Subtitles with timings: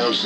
[0.00, 0.24] What's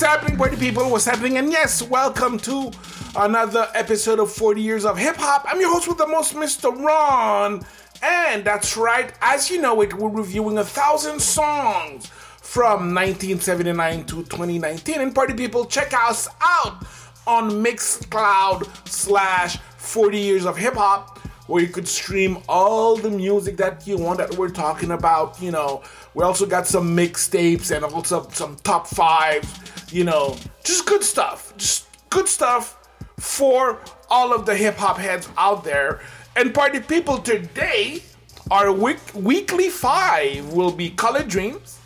[0.00, 0.90] happening, party people?
[0.90, 1.36] What's happening?
[1.36, 2.70] And yes, welcome to
[3.14, 5.44] another episode of 40 Years of Hip Hop.
[5.46, 6.74] I'm your host with the most, Mr.
[6.74, 7.66] Ron.
[8.02, 12.06] And that's right, as you know it, we're reviewing a thousand songs
[12.40, 15.02] from 1979 to 2019.
[15.02, 16.86] And party people, check us out
[17.28, 23.58] on Mixcloud slash 40 Years of Hip Hop, where you could stream all the music
[23.58, 25.40] that you want that we're talking about.
[25.40, 25.82] You know,
[26.14, 29.44] we also got some mixtapes and also some top five,
[29.92, 31.54] you know, just good stuff.
[31.58, 36.00] Just good stuff for all of the hip hop heads out there.
[36.34, 38.02] And party people, today,
[38.50, 41.78] our week, weekly five will be Color Dreams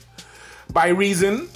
[0.72, 1.48] by Reason,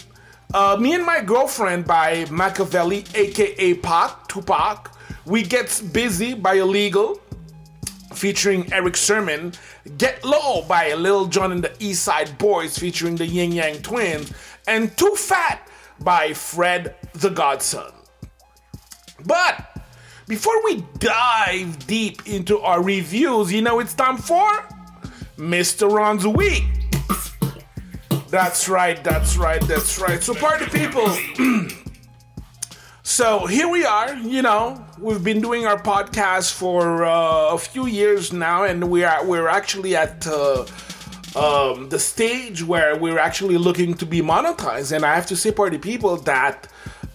[0.55, 7.21] uh, Me and My Girlfriend by Makaveli, aka Pac, Tupac, We Get Busy by Illegal,
[8.15, 9.53] featuring Erick Sermon,
[9.99, 14.33] Get Low by Lil Jon and the East Side Boys featuring the Ying Yang Twins,
[14.67, 15.69] and Too Fat
[16.01, 17.93] by Fred the Godson.
[19.25, 19.65] But
[20.29, 24.69] before we dive deep into our reviews, you know it's time for
[25.37, 25.91] Mr.
[25.91, 26.65] Ron's Week.
[28.29, 30.21] That's right, that's right, that's right.
[30.21, 31.09] So, party people.
[33.05, 34.15] so, here we are.
[34.15, 39.05] You know, we've been doing our podcast for uh, a few years now, and we
[39.05, 40.67] are we're actually at uh,
[41.37, 44.91] um, the stage where we're actually looking to be monetized.
[44.91, 46.67] And I have to say, party people, that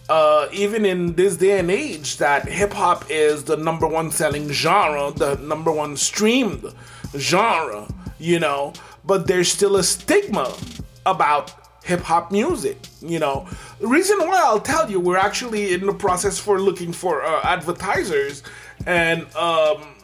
[0.07, 4.49] uh, even in this day and age, that hip hop is the number one selling
[4.49, 6.73] genre, the number one streamed
[7.17, 8.71] genre, you know,
[9.03, 10.55] but there's still a stigma
[11.05, 13.47] about hip hop music, you know.
[13.79, 17.41] The reason why I'll tell you, we're actually in the process for looking for uh,
[17.43, 18.43] advertisers,
[18.85, 19.95] and um,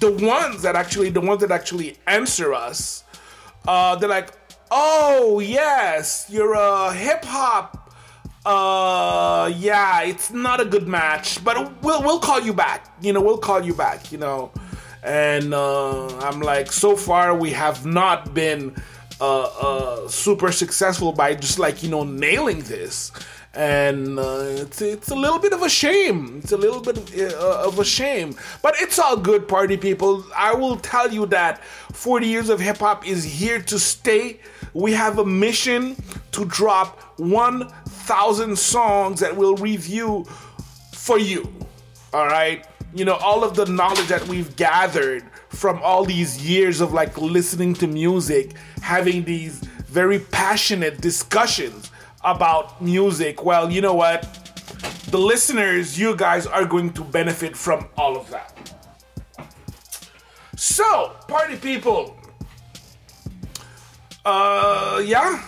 [0.00, 3.04] the ones that actually, the ones that actually answer us,
[3.68, 4.32] uh, they're like,
[4.70, 7.76] "Oh yes, you're a hip hop."
[8.46, 12.86] Uh, yeah, it's not a good match, but we'll we'll call you back.
[13.02, 14.10] You know, we'll call you back.
[14.10, 14.52] You know,
[15.02, 18.74] and uh, I'm like, so far we have not been
[19.20, 23.12] uh, uh, super successful by just like you know nailing this.
[23.52, 26.40] And uh, it's, it's a little bit of a shame.
[26.42, 28.36] It's a little bit of, uh, of a shame.
[28.62, 30.24] But it's all good party people.
[30.36, 34.38] I will tell you that 40 years of hip-hop is here to stay.
[34.72, 35.96] We have a mission
[36.30, 40.26] to drop 1000 songs that we'll review
[40.92, 41.52] for you.
[42.12, 42.64] All right?
[42.94, 47.18] You know all of the knowledge that we've gathered from all these years of like
[47.18, 51.90] listening to music, having these very passionate discussions
[52.24, 53.44] about music.
[53.44, 54.22] Well, you know what?
[55.10, 58.56] The listeners, you guys are going to benefit from all of that.
[60.56, 62.16] So, party people,
[64.24, 65.44] uh, yeah,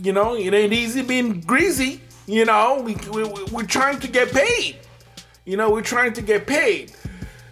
[0.00, 2.00] you know, it ain't easy being greasy.
[2.26, 4.76] You know, we, we, we're trying to get paid.
[5.44, 6.92] You know, we're trying to get paid.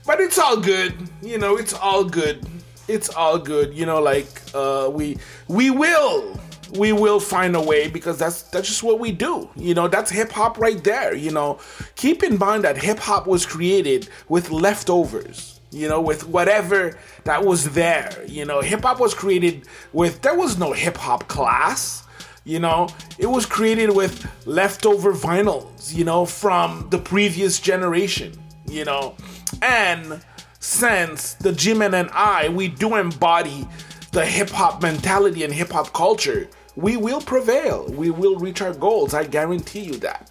[0.06, 0.94] But it's all good.
[1.20, 2.46] You know, it's all good.
[2.88, 3.74] It's all good.
[3.74, 5.18] You know, like uh, we
[5.48, 6.38] we will
[6.74, 9.50] we will find a way because that's that's just what we do.
[9.56, 11.14] You know, that's hip hop right there.
[11.14, 11.58] You know,
[11.96, 15.60] keep in mind that hip hop was created with leftovers.
[15.72, 18.24] You know, with whatever that was there.
[18.26, 22.04] You know, hip hop was created with there was no hip hop class.
[22.44, 25.92] You know, it was created with leftover vinyls.
[25.92, 28.32] You know, from the previous generation.
[28.68, 29.16] You know,
[29.62, 30.20] and
[30.60, 33.66] since the G-Man and I, we do embody
[34.12, 37.86] the hip hop mentality and hip hop culture, we will prevail.
[37.88, 39.14] We will reach our goals.
[39.14, 40.30] I guarantee you that.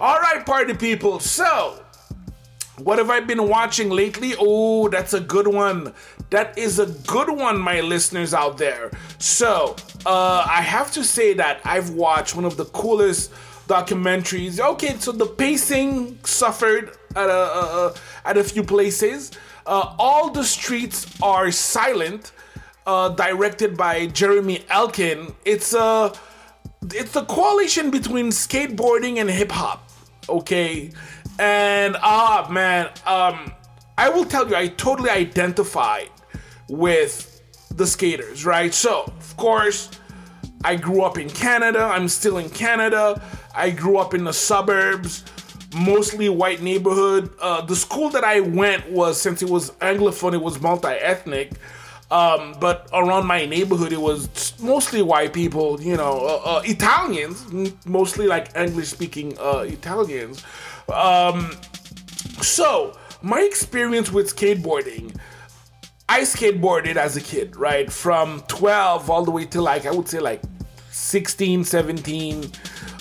[0.00, 1.20] All right, party people.
[1.20, 1.84] So,
[2.78, 4.34] what have I been watching lately?
[4.38, 5.92] Oh, that's a good one.
[6.30, 8.90] That is a good one, my listeners out there.
[9.18, 9.76] So,
[10.06, 13.32] uh, I have to say that I've watched one of the coolest
[13.68, 14.58] documentaries.
[14.58, 19.32] Okay, so the pacing suffered at a, uh, at a few places.
[19.66, 22.32] Uh, All the Streets Are Silent,
[22.86, 25.34] uh, directed by Jeremy Elkin.
[25.44, 26.12] It's a
[26.82, 29.90] it's a coalition between skateboarding and hip hop.
[30.28, 30.90] Okay,
[31.38, 33.52] and ah man, um,
[33.98, 36.10] I will tell you, I totally identified
[36.68, 37.42] with
[37.74, 38.72] the skaters, right?
[38.72, 39.90] So of course,
[40.64, 41.80] I grew up in Canada.
[41.80, 43.20] I'm still in Canada.
[43.54, 45.24] I grew up in the suburbs
[45.74, 47.30] mostly white neighborhood.
[47.40, 51.52] Uh, the school that I went was, since it was Anglophone, it was multi ethnic.
[52.10, 57.46] Um, but around my neighborhood, it was mostly white people, you know, uh, uh, Italians,
[57.86, 60.42] mostly like English speaking uh, Italians.
[60.92, 61.52] Um,
[62.42, 65.14] So, my experience with skateboarding,
[66.08, 67.90] I skateboarded as a kid, right?
[67.92, 70.42] From 12 all the way to like, I would say like
[70.90, 72.50] 16, 17.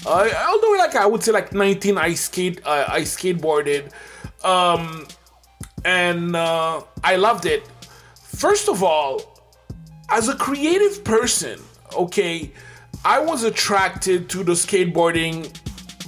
[0.05, 0.29] Uh,
[0.63, 3.91] way like, I would say like 19, I skate, uh, I skateboarded.
[4.43, 5.07] Um,
[5.85, 7.67] and uh, I loved it.
[8.15, 9.21] First of all,
[10.09, 11.59] as a creative person,
[11.95, 12.51] okay,
[13.05, 15.53] I was attracted to the skateboarding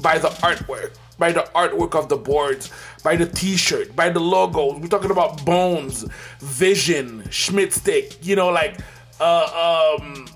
[0.02, 2.72] by the artwork, by the artwork of the boards,
[3.04, 4.80] by the t-shirt, by the logos.
[4.80, 6.06] We're talking about Bones,
[6.40, 8.80] Vision, Schmitt Stix, you know, like
[9.20, 10.28] uh, um,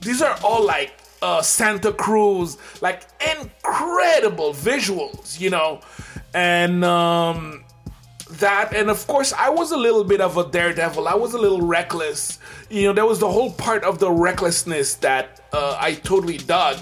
[0.00, 3.02] these are all like uh, Santa Cruz, like
[3.36, 5.80] incredible visuals, you know,
[6.34, 7.64] and um,
[8.30, 11.08] that, and of course, I was a little bit of a daredevil.
[11.08, 12.38] I was a little reckless.
[12.68, 16.78] You know, there was the whole part of the recklessness that uh, I totally dug,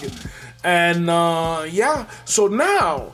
[0.64, 2.06] and uh, yeah.
[2.24, 3.12] So now,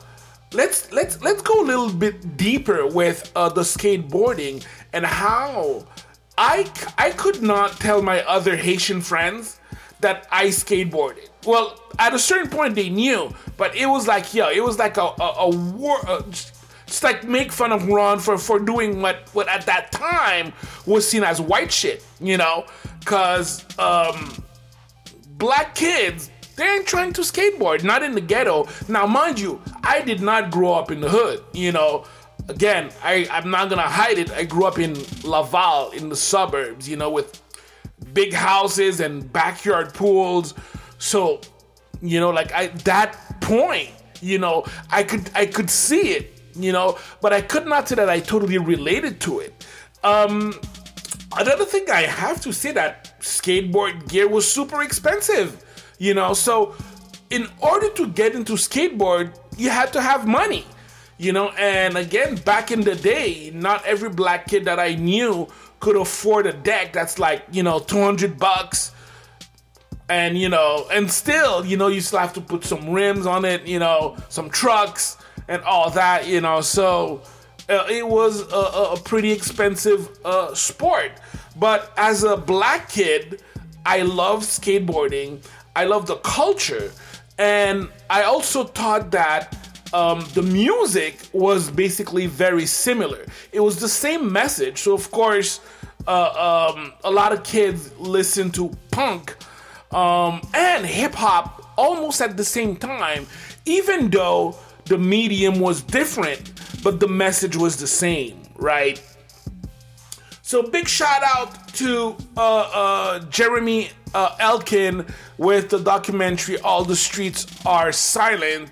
[0.53, 5.87] let's let's let's go a little bit deeper with uh, the skateboarding and how
[6.37, 9.61] I I could not tell my other Haitian friends
[10.05, 11.29] that I skateboarded.
[11.45, 14.97] Well, at a certain point they knew, but it was like yo, it was like
[14.97, 15.99] a a, a war.
[16.06, 16.25] A,
[16.87, 20.53] just like make fun of Ron for for doing what what at that time
[20.87, 22.67] was seen as white shit, you know,
[23.01, 24.45] because um,
[25.39, 28.69] black kids they ain't trying to skateboard, not in the ghetto.
[28.87, 32.05] Now, mind you, I did not grow up in the hood, you know.
[32.49, 34.31] Again, I, I'm not gonna hide it.
[34.31, 37.43] I grew up in Laval in the suburbs, you know, with
[38.12, 40.55] big houses and backyard pools.
[40.99, 41.41] So,
[42.02, 46.73] you know, like I that point, you know, I could I could see it you
[46.73, 49.67] know, but I could not say that I totally related to it.
[50.02, 50.58] Um,
[51.37, 55.64] another thing I have to say that skateboard gear was super expensive,
[55.99, 56.75] you know, so
[57.31, 60.64] in order to get into skateboard, you had to have money,
[61.19, 65.49] you know, and again, back in the day, not every black kid that I knew
[65.81, 68.93] could afford a deck that's like, you know, 200 bucks
[70.11, 73.43] and you know and still you know you still have to put some rims on
[73.43, 75.17] it you know some trucks
[75.49, 76.61] and all that, you know.
[76.61, 77.23] So
[77.69, 81.12] uh, it was a, a pretty expensive uh, sport.
[81.56, 83.43] But as a black kid,
[83.87, 85.44] I love skateboarding.
[85.77, 86.93] I love the culture,
[87.38, 89.56] and I also thought that
[89.94, 93.25] um, the music was basically very similar.
[93.52, 94.79] It was the same message.
[94.79, 95.61] So of course,
[96.06, 99.37] uh, um, a lot of kids listen to punk
[99.93, 103.26] um, and hip hop almost at the same time,
[103.64, 104.56] even though
[104.87, 106.52] the medium was different,
[106.82, 109.00] but the message was the same, right?
[110.43, 115.06] So big shout out to uh, uh, Jeremy uh, Elkin
[115.38, 118.70] with the documentary "All the Streets Are Silent."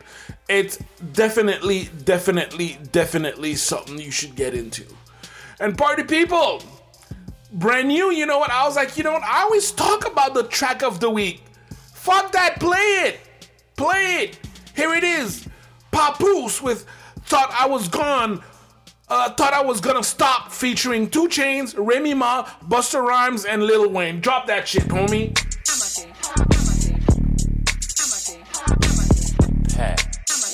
[0.52, 0.76] It's
[1.14, 4.84] definitely, definitely, definitely something you should get into.
[5.58, 6.62] And party people,
[7.52, 8.12] brand new.
[8.12, 8.50] You know what?
[8.50, 9.22] I was like, you know what?
[9.22, 11.43] I always talk about the track of the week.
[11.94, 12.60] Fuck that.
[12.60, 13.20] Play it.
[13.76, 14.38] Play it.
[14.76, 15.49] Here it is.
[15.90, 16.84] Papoose with
[17.22, 18.43] Thought I Was Gone.
[19.08, 23.88] Uh, thought I was gonna stop featuring 2 Chainz, Remy Ma, Busta Rhymes, and Lil
[23.88, 24.20] Wayne.
[24.20, 25.34] Drop that shit, homie.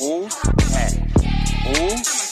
[0.01, 0.29] Ooh.
[0.29, 0.95] Pat.
[1.67, 2.28] Ooh.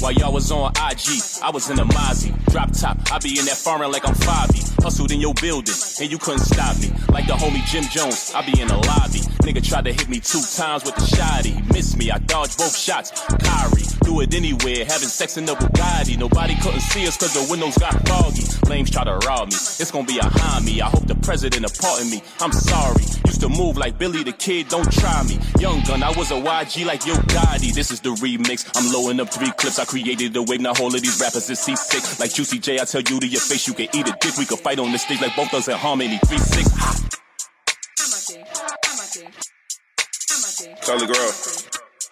[0.00, 2.32] While y'all was on IG, I was in a Mozzie.
[2.52, 4.62] Drop top, I be in that foreign like I'm Favi.
[4.80, 6.92] Hustled in your building, and you couldn't stop me.
[7.08, 9.26] Like the homie Jim Jones, I be in the lobby.
[9.42, 11.56] Nigga tried to hit me two times with the shotty.
[11.72, 13.10] Missed me, I dodged both shots.
[13.10, 16.16] Kyrie, do it anywhere, having sex in the Bugatti.
[16.16, 18.44] Nobody couldn't see us cause the windows got foggy.
[18.70, 20.80] Lames try to rob me, it's gonna be a homie.
[20.80, 22.22] I hope the president pardon me.
[22.40, 23.02] I'm sorry.
[23.26, 25.38] Used to move like Billy the Kid, don't try me.
[25.58, 27.74] Young gun, I was a YG like Yo Gotti.
[27.74, 28.70] This is the remix.
[28.76, 29.78] I'm lowing up three clips.
[29.78, 32.20] I created the wave, now all of these rappers is C6.
[32.20, 34.36] Like Juicy J, I tell you to your face, you can eat a dick.
[34.36, 36.18] We could fight on the stage like both us in harmony.
[36.28, 36.68] 3 6.
[40.84, 41.32] Tell the girl.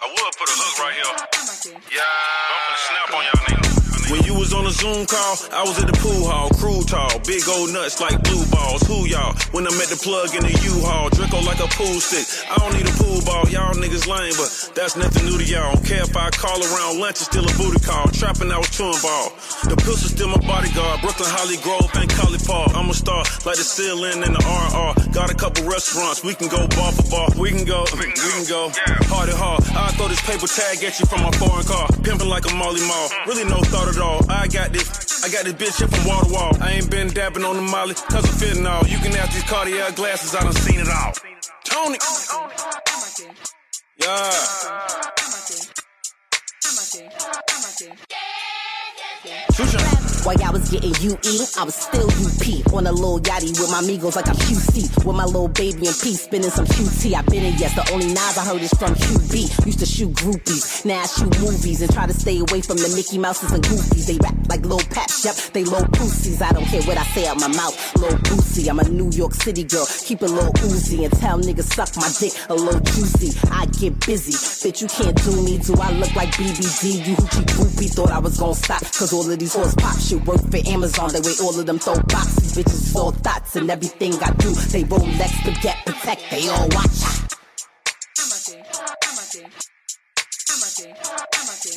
[0.01, 1.13] I would put a hook right here.
[1.93, 2.01] Yeah.
[2.49, 4.11] I'm gonna snap on y'all niggas.
[4.11, 7.13] When you was on a Zoom call, I was at the pool hall, crew tall,
[7.29, 8.83] big old nuts like blue balls.
[8.89, 9.37] Who y'all?
[9.53, 12.25] When I'm at the plug in the U-Haul, Draco like a pool stick.
[12.49, 15.75] I don't need a pool ball, y'all niggas lame, but that's nothing new to y'all.
[15.77, 18.09] Don't care if I call around lunch, it's still a booty call.
[18.09, 19.37] Trapping, I was chewing ball.
[19.69, 21.01] The pistol still my bodyguard.
[21.05, 22.73] Brooklyn, Holly Grove, and Collie Park.
[22.75, 25.13] I'm a star like the ceiling and the RR.
[25.13, 27.29] Got a couple restaurants, we can go bar for bar.
[27.37, 28.73] We can go, we can go,
[29.13, 29.63] hard hard.
[29.77, 31.87] I throw this paper tag at you from my foreign car.
[32.03, 33.09] Pimping like a Molly Mall.
[33.29, 34.25] Really no thought at all.
[34.31, 34.89] I got this,
[35.25, 36.46] I got this bitch here from wall to wall.
[36.61, 38.87] I ain't been dabbing on the molly, cause I'm fitting all.
[38.87, 41.13] You can have these Cartier glasses, I done seen it all.
[41.65, 41.99] Tony.
[44.01, 44.33] Yeah.
[50.27, 52.75] While y'all was getting eating, I was still UP.
[52.75, 55.07] On a little yachty with my amigos like I'm QC.
[55.07, 57.15] With my little baby in peace, spinning some QT.
[57.15, 59.65] I been in yes, the only knives I heard is from QB.
[59.65, 62.91] Used to shoot groupies, now I shoot movies and try to stay away from the
[62.97, 64.07] Mickey Mouses and Goofies.
[64.11, 66.43] They rap like little paps, yep, they low pussies.
[66.43, 68.69] I don't care what I say out my mouth, little pussy.
[68.69, 72.11] I'm a New York City girl, keep a little oozy and tell niggas suck my
[72.19, 73.31] dick a little juicy.
[73.55, 75.59] I get busy, bitch, you can't do me.
[75.59, 77.07] Do I look like BBD?
[77.07, 80.16] You hoochie groupie thought I was gonna stop, cause all of these horse pop shit
[80.19, 81.11] work for Amazon.
[81.13, 84.51] They way all of them throw boxes, bitches all thoughts and everything I do.
[84.53, 87.27] They Rolex, forget, protect, they all watch.
[91.67, 91.76] Yo.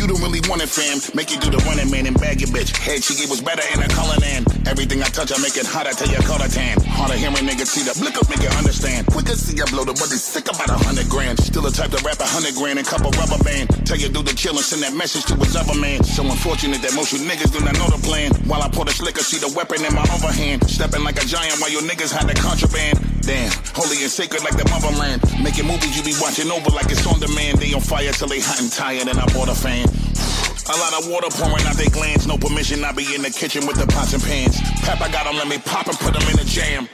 [0.00, 0.96] You don't really want it, fam.
[1.12, 2.72] Make you do the running man and bag your bitch.
[2.72, 4.48] Head gave was better in a color than.
[4.64, 6.80] Everything I touch, I make it hotter till you color tan.
[6.88, 9.12] Harder hearing niggas see the blick up, make it understand.
[9.12, 11.36] Quicker see I blow the money sick about a hundred grand.
[11.44, 13.68] Still the type to rap a hundred grand and couple rubber band.
[13.84, 16.00] Tell you do the chill and send that message to his other man.
[16.00, 18.32] So unfortunate that most you niggas do not know the plan.
[18.48, 20.64] While I pour the slicker, see the weapon in my overhand.
[20.64, 23.04] Stepping like a giant while your niggas had the contraband.
[23.22, 25.22] Damn, holy and sacred like the motherland.
[25.42, 27.58] Making movies you be watching over like it's on demand.
[27.58, 29.86] They on fire till they hot and tired and I bought a fan.
[29.86, 32.26] A lot of water pouring out their glands.
[32.26, 34.60] No permission, I be in the kitchen with the pots and pans.
[34.82, 36.88] Papa got them, let me pop and put them in the jam.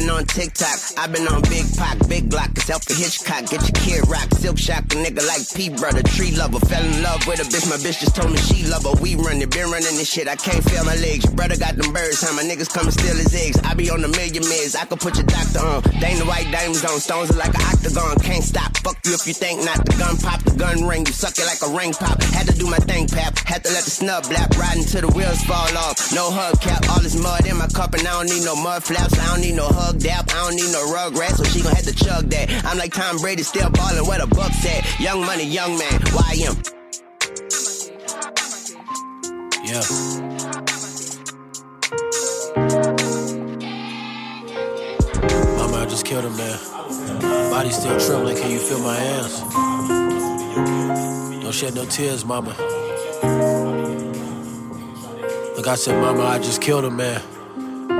[0.00, 0.78] Been on TikTok?
[0.96, 3.44] I been on Big Pac, Big Glock, it's Alfred Hitchcock.
[3.52, 6.58] Get your kid rock, silk shock, a nigga like P brother, tree lover.
[6.60, 8.96] Fell in love with a bitch, my bitch just told me she love her.
[9.02, 11.24] We running, been running this shit, I can't feel my legs.
[11.24, 13.60] Your brother got them birds, how my niggas come and steal his eggs.
[13.64, 15.84] I be on a million mids, I could put your doctor on.
[16.00, 18.16] Ain't the white diamonds on, stones are like an octagon.
[18.24, 19.84] Can't stop, fuck you if you think not.
[19.84, 22.22] The gun pop, the gun ring, you suck it like a ring pop.
[22.32, 23.36] Had to do my thing, pap.
[23.44, 26.12] Had to let the snub blap, riding till the wheels fall off.
[26.14, 29.18] No hubcap, all this mud in my cup, and I don't need no mud flaps.
[29.18, 30.30] I don't need no hug dap.
[30.30, 32.64] I don't need no rug rat, so she gon' have to chug that.
[32.64, 35.00] I'm like Tom Brady, still ballin' where the buck's at.
[35.00, 36.56] Young money, young man, YM.
[39.64, 39.82] Yeah.
[45.56, 46.58] Mama, I just killed a man.
[47.50, 49.40] Body still trembling, can you feel my hands?
[51.42, 52.54] Don't shed no tears, mama.
[55.56, 57.20] Look, I said, mama, I just killed a man.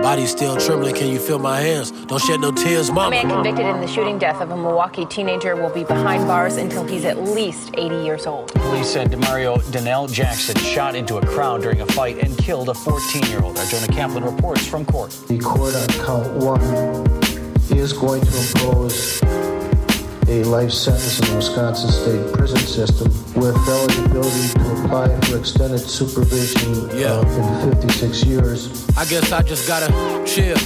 [0.02, 0.94] Body still trembling.
[0.94, 1.90] Can you feel my hands?
[1.90, 3.08] Don't shed no tears, mama.
[3.16, 6.56] A man convicted in the shooting death of a Milwaukee teenager will be behind bars
[6.56, 8.48] until he's at least 80 years old.
[8.54, 12.72] Police said Demario Donnell Jackson shot into a crowd during a fight and killed a
[12.72, 13.58] 14-year-old.
[13.58, 15.10] Our Jonah Kaplan reports from court.
[15.28, 16.62] The court on count one
[17.70, 19.20] is going to impose
[20.30, 25.80] a life sentence in the Wisconsin State prison system with eligibility to apply for extended
[25.80, 27.14] supervision Yeah.
[27.14, 28.88] uh, in 56 years.
[28.96, 29.88] I guess I just gotta
[30.24, 30.56] chill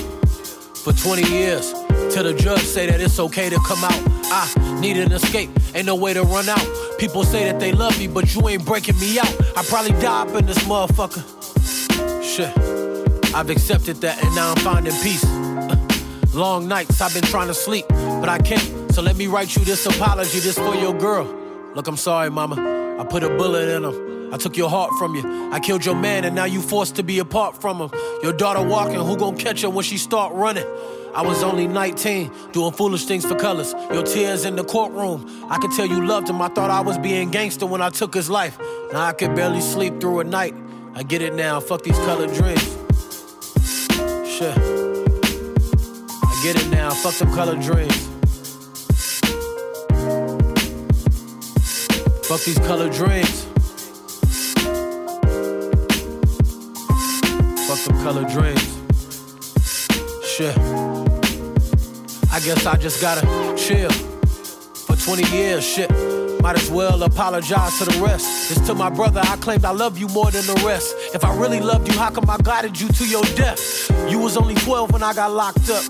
[0.84, 1.72] for 20 years
[2.12, 4.00] till the judge say that it's okay to come out.
[4.26, 6.66] I need an escape, ain't no way to run out.
[6.98, 9.34] People say that they love me, but you ain't breaking me out.
[9.56, 11.24] I probably die up in this motherfucker.
[12.22, 12.52] Shit,
[13.34, 15.24] I've accepted that and now I'm finding peace.
[16.34, 18.83] Long nights I've been trying to sleep, but I can't.
[18.94, 21.24] So let me write you this apology, this for your girl.
[21.74, 22.54] Look, I'm sorry, mama.
[23.00, 24.32] I put a bullet in him.
[24.32, 25.52] I took your heart from you.
[25.52, 27.90] I killed your man, and now you forced to be apart from him.
[28.22, 30.64] Your daughter walking, who gon' catch her when she start running?
[31.12, 33.74] I was only 19, doing foolish things for colors.
[33.90, 35.28] Your tears in the courtroom.
[35.50, 36.40] I could tell you loved him.
[36.40, 38.56] I thought I was being gangster when I took his life.
[38.92, 40.54] Now I could barely sleep through a night.
[40.94, 41.58] I get it now.
[41.58, 42.62] Fuck these colored dreams.
[44.24, 44.56] Shit.
[46.22, 46.90] I get it now.
[46.90, 48.13] Fuck them colored dreams.
[52.28, 53.44] Fuck these colored dreams.
[57.66, 58.62] Fuck them colored dreams.
[60.24, 60.56] Shit.
[62.32, 63.26] I guess I just gotta
[63.58, 65.62] chill for 20 years.
[65.62, 65.90] Shit.
[66.40, 68.50] Might as well apologize to the rest.
[68.50, 70.94] It's to my brother, I claimed I love you more than the rest.
[71.14, 73.90] If I really loved you, how come I guided you to your death?
[74.10, 75.84] You was only 12 when I got locked up.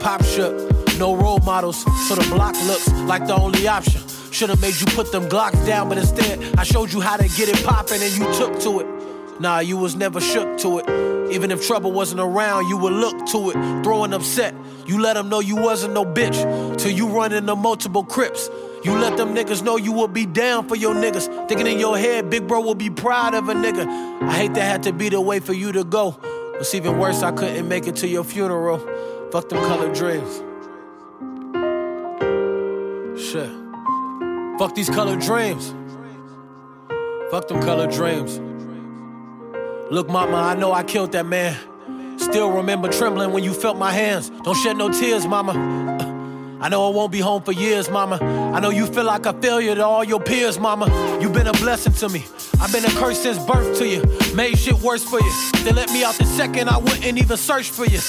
[0.00, 0.52] Pop shut,
[0.98, 4.07] no role models, so the block looks like the only option.
[4.38, 7.48] Should've made you put them Glocks down, but instead I showed you how to get
[7.48, 9.40] it poppin' and you took to it.
[9.40, 11.32] Nah, you was never shook to it.
[11.32, 13.82] Even if trouble wasn't around, you would look to it.
[13.82, 14.54] Throwing upset,
[14.86, 16.78] you let them know you wasn't no bitch.
[16.78, 18.48] Till you run into multiple crips.
[18.84, 21.48] You let them niggas know you will be down for your niggas.
[21.48, 24.22] Thinking in your head, big bro will be proud of a nigga.
[24.22, 26.12] I hate that had to be the way for you to go.
[26.12, 28.78] What's even worse, I couldn't make it to your funeral.
[29.32, 30.44] Fuck them colored dreams.
[33.20, 33.67] Shit.
[34.58, 35.72] Fuck these colored dreams.
[37.30, 38.40] Fuck them colored dreams.
[39.88, 41.56] Look, mama, I know I killed that man.
[42.18, 44.30] Still remember trembling when you felt my hands.
[44.42, 45.52] Don't shed no tears, mama.
[45.52, 48.18] Uh, I know I won't be home for years, mama.
[48.52, 50.86] I know you feel like a failure to all your peers, mama.
[51.20, 52.24] You've been a blessing to me.
[52.60, 54.02] I've been a curse since birth to you.
[54.34, 55.32] Made shit worse for you.
[55.62, 58.00] They let me out the second, I wouldn't even search for you.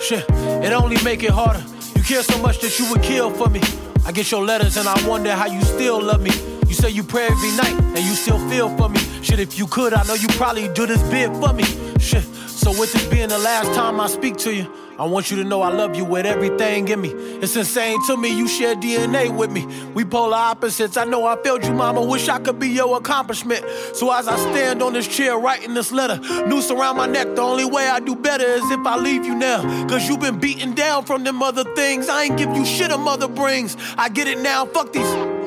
[0.00, 0.24] Shit,
[0.64, 1.62] it only make it harder.
[1.94, 3.60] You care so much that you would kill for me.
[4.04, 6.30] I get your letters and I wonder how you still love me.
[6.66, 9.00] You say you pray every night and you still feel for me.
[9.22, 11.64] Shit, if you could, I know you probably do this big for me.
[11.98, 12.24] Shit.
[12.60, 15.44] So with this being the last time I speak to you, I want you to
[15.44, 17.08] know I love you with everything in me.
[17.08, 19.64] It's insane to me, you share DNA with me.
[19.94, 20.98] We polar opposites.
[20.98, 22.04] I know I failed you, mama.
[22.04, 23.64] Wish I could be your accomplishment.
[23.94, 27.40] So as I stand on this chair writing this letter, noose around my neck, the
[27.40, 29.62] only way I do better is if I leave you now.
[29.88, 32.10] Cause you been beaten down from them other things.
[32.10, 33.74] I ain't give you shit a mother brings.
[33.96, 35.39] I get it now, fuck these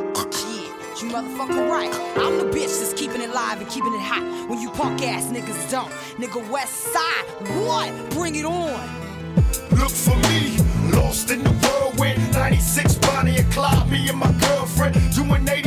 [1.13, 1.93] motherfucking right.
[2.17, 5.25] I'm the bitch that's keeping it live and keeping it hot when you punk ass
[5.27, 5.91] niggas don't.
[6.17, 7.25] Nigga, West Side,
[7.67, 7.93] what?
[8.09, 8.73] Bring it on.
[9.77, 10.57] Look for me,
[10.91, 12.19] lost in the whirlwind.
[12.33, 14.95] 96 Bonnie and Clyde, me and my girlfriend.
[15.13, 15.62] Doing 85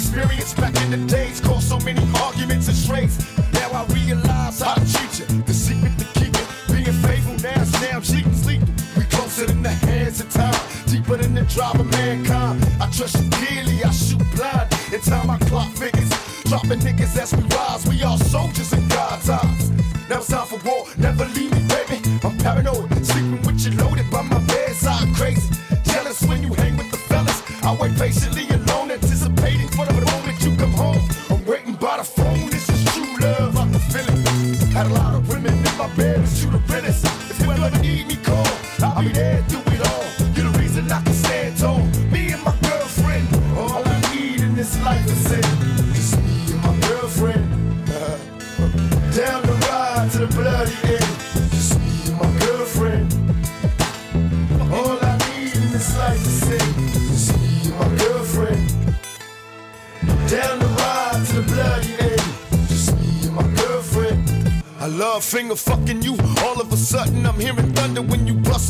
[0.00, 3.16] experience back in the days caused so many arguments and straits.
[3.52, 5.26] Now I realize how to treat you.
[5.42, 6.46] The secret to keep it.
[6.72, 8.74] Being faithful now, now cheating, sleeping.
[8.96, 10.56] We closer than the hands of time.
[10.86, 12.66] Deeper than the drive of mankind.
[12.80, 14.72] I trust you dearly, I shoot blind.
[14.90, 16.08] In time, my clock figures.
[16.44, 17.86] Dropping niggas as we rise.
[17.86, 18.69] We all soldiers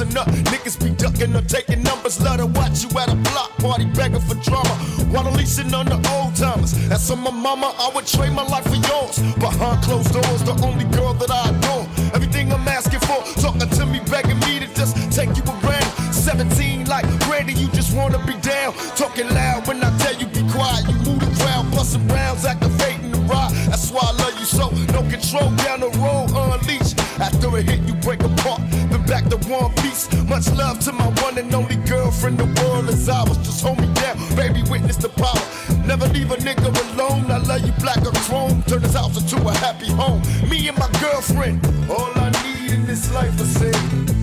[0.00, 0.29] you up.
[38.80, 40.22] Turn this house into a happy home.
[40.48, 41.60] Me and my girlfriend.
[41.90, 44.19] All I need in this life is sin.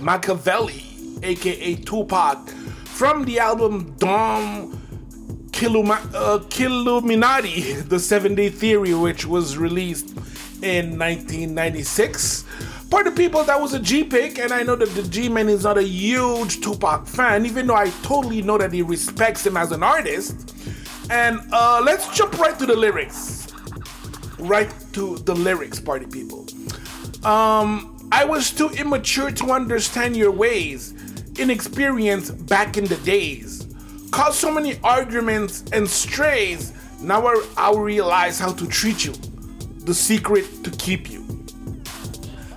[0.00, 2.48] Makaveli, aka Tupac,
[2.86, 10.10] from the album Don uh, Killuminati, The Seven Day Theory, which was released
[10.62, 12.44] in 1996.
[12.90, 15.64] Party people, that was a G pick, and I know that the G Man is
[15.64, 19.72] not a huge Tupac fan, even though I totally know that he respects him as
[19.72, 20.54] an artist.
[21.10, 23.44] And uh, let's jump right to the lyrics
[24.38, 26.46] right to the lyrics, party people.
[27.24, 30.94] Um, I was too immature to understand your ways,
[31.38, 33.66] inexperienced back in the days.
[34.10, 36.72] Caused so many arguments and strays.
[37.00, 39.12] Now I, I realize how to treat you.
[39.80, 41.24] The secret to keep you.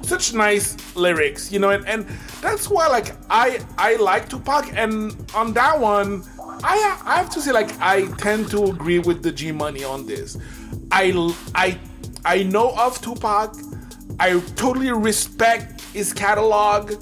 [0.03, 2.05] Such nice lyrics, you know, and, and
[2.41, 6.23] that's why like I I like Tupac, and on that one,
[6.63, 10.05] I I have to say like I tend to agree with the G Money on
[10.05, 10.38] this.
[10.91, 11.12] I
[11.55, 11.77] I
[12.23, 13.55] I know of Tupac.
[14.19, 16.93] I totally respect his catalog.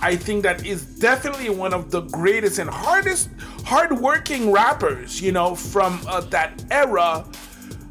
[0.00, 3.28] I think that is definitely one of the greatest and hardest
[3.64, 7.24] hardworking rappers, you know, from uh, that era.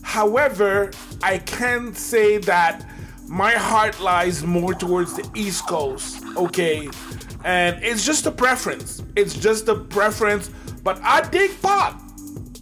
[0.01, 0.91] However,
[1.23, 2.85] I can say that
[3.27, 6.89] my heart lies more towards the East Coast, okay?
[7.45, 9.01] And it's just a preference.
[9.15, 10.49] It's just a preference,
[10.83, 12.01] but I dig pop.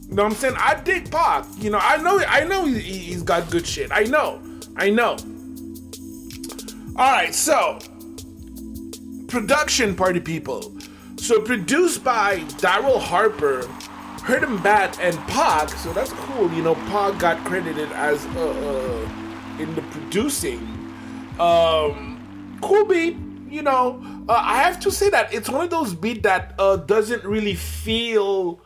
[0.08, 0.56] You know what I'm saying?
[0.58, 1.48] I dig pop.
[1.58, 3.92] You know, I know I know he- he's got good shit.
[3.92, 4.42] I know.
[4.76, 5.18] I know.
[7.00, 7.80] All right, so
[9.30, 10.76] production party people.
[11.16, 13.66] So produced by Daryl Harper,
[14.26, 15.70] Hurt-M-Badd, and Pog.
[15.78, 16.52] So that's cool.
[16.52, 20.60] You know, Pog got credited as uh, uh, in the producing.
[21.40, 23.16] Um, cool beat.
[23.48, 26.76] You know, uh, I have to say that it's one of those beat that uh,
[26.76, 28.60] doesn't really feel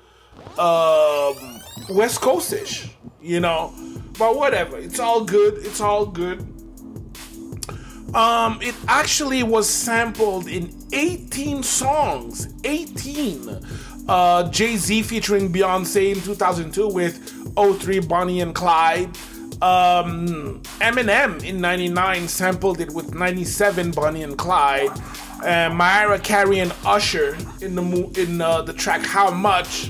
[0.58, 2.90] um, West Coastish.
[3.22, 3.72] You know,
[4.18, 4.80] but whatever.
[4.80, 5.60] It's all good.
[5.60, 6.53] It's all good.
[8.14, 12.54] Um, it actually was sampled in 18 songs.
[12.64, 13.60] 18.
[14.08, 19.10] Uh, Jay Z featuring Beyonce in 2002 with O3 Bonnie and Clyde.
[19.62, 24.92] Um, Eminem in 99 sampled it with 97 Bonnie and Clyde.
[25.44, 29.90] And Mariah Carey and Usher in the in uh, the track How Much,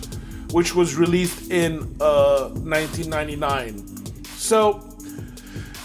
[0.51, 4.05] which was released in uh, 1999.
[4.23, 4.92] So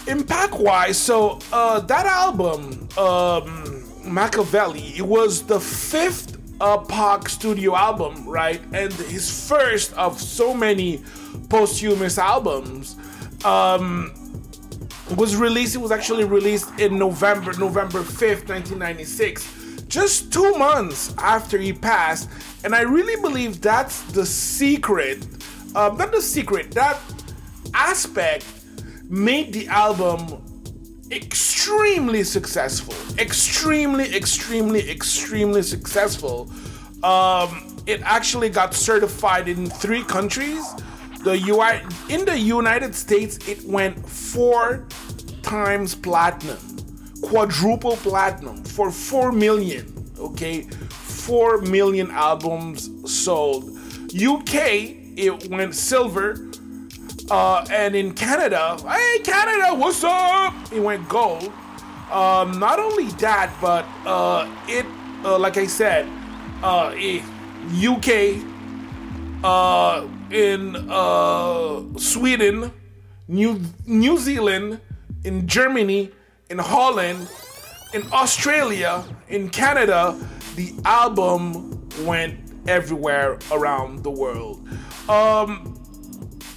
[0.09, 7.75] impact wise so uh that album um Makaveli it was the fifth uh Pac studio
[7.75, 8.61] album right?
[8.73, 11.03] And his first of so many
[11.49, 12.95] posthumous albums
[13.45, 14.11] um
[15.15, 21.57] was released it was actually released in november november 5th 1996 just two months after
[21.57, 22.29] he passed.
[22.63, 25.25] And i really believe that's the secret
[25.75, 26.99] uh, not the secret that
[27.73, 28.45] aspect
[29.09, 30.41] made the album
[31.11, 32.93] extremely successful.
[33.19, 36.49] Extremely, extremely, extremely successful.
[37.03, 40.63] Um, it actually got certified in three countries.
[41.23, 41.81] The UI
[42.13, 44.87] in the United States, it went four
[45.41, 46.59] times platinum,
[47.21, 50.11] quadruple platinum for four million.
[50.19, 53.77] Okay, four million albums sold.
[54.13, 54.53] UK,
[55.17, 56.48] it went silver.
[57.31, 60.53] Uh, and in Canada, hey Canada, what's up?
[60.73, 61.51] It went gold.
[62.11, 64.83] Um, not only that, but uh, it,
[65.23, 66.09] uh, like I said,
[66.63, 67.21] uh, eh,
[67.85, 68.43] UK,
[69.43, 72.71] uh, in uh, Sweden,
[73.27, 74.79] New New Zealand,
[75.23, 76.11] in Germany,
[76.49, 77.29] in Holland,
[77.93, 80.17] in Australia, in Canada,
[80.55, 84.67] the album went everywhere around the world.
[85.07, 85.78] Um,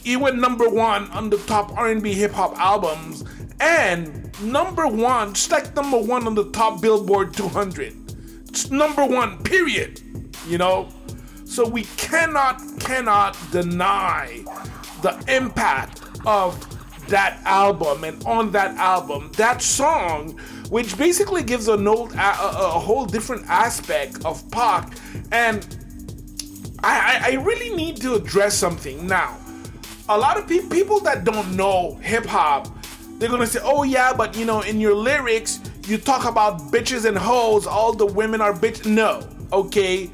[0.02, 3.24] he went number one on the top R&B hip hop albums
[3.60, 7.94] and number one, like number one on the top Billboard 200.
[8.48, 10.00] It's number one, period.
[10.46, 10.88] You know,
[11.44, 14.42] so we cannot cannot deny
[15.02, 16.58] the impact of
[17.08, 20.30] that album and on that album that song
[20.70, 24.94] which basically gives a, note, a, a, whole different aspect of Pac
[25.30, 25.76] and
[26.82, 29.36] I, I really need to address something now
[30.08, 32.68] a lot of pe- people that don't know hip hop,
[33.18, 37.04] they're gonna say, oh yeah, but you know, in your lyrics, you talk about bitches
[37.04, 38.84] and hoes, all the women are bitch.
[38.86, 40.10] No, okay?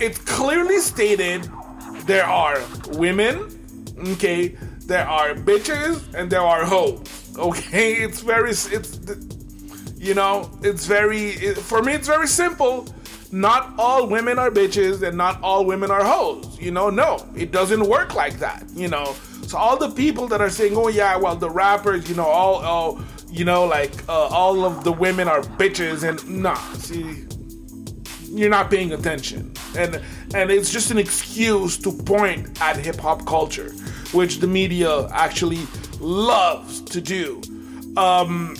[0.00, 1.48] It's clearly stated
[2.06, 2.60] there are
[2.92, 3.58] women,
[4.12, 4.56] okay?
[4.86, 7.00] There are bitches and there are hoes,
[7.38, 7.94] okay?
[7.94, 9.00] It's very, it's,
[9.96, 12.86] you know, it's very, it, for me, it's very simple.
[13.32, 16.58] Not all women are bitches and not all women are hoes.
[16.60, 19.14] You know, no, it doesn't work like that, you know?
[19.46, 22.56] So all the people that are saying, "Oh yeah, well the rappers, you know, all,
[22.56, 27.26] all you know, like uh, all of the women are bitches," and nah, see,
[28.24, 30.00] you're not paying attention, and
[30.34, 33.70] and it's just an excuse to point at hip hop culture,
[34.12, 35.66] which the media actually
[36.00, 37.40] loves to do.
[37.96, 38.56] Um,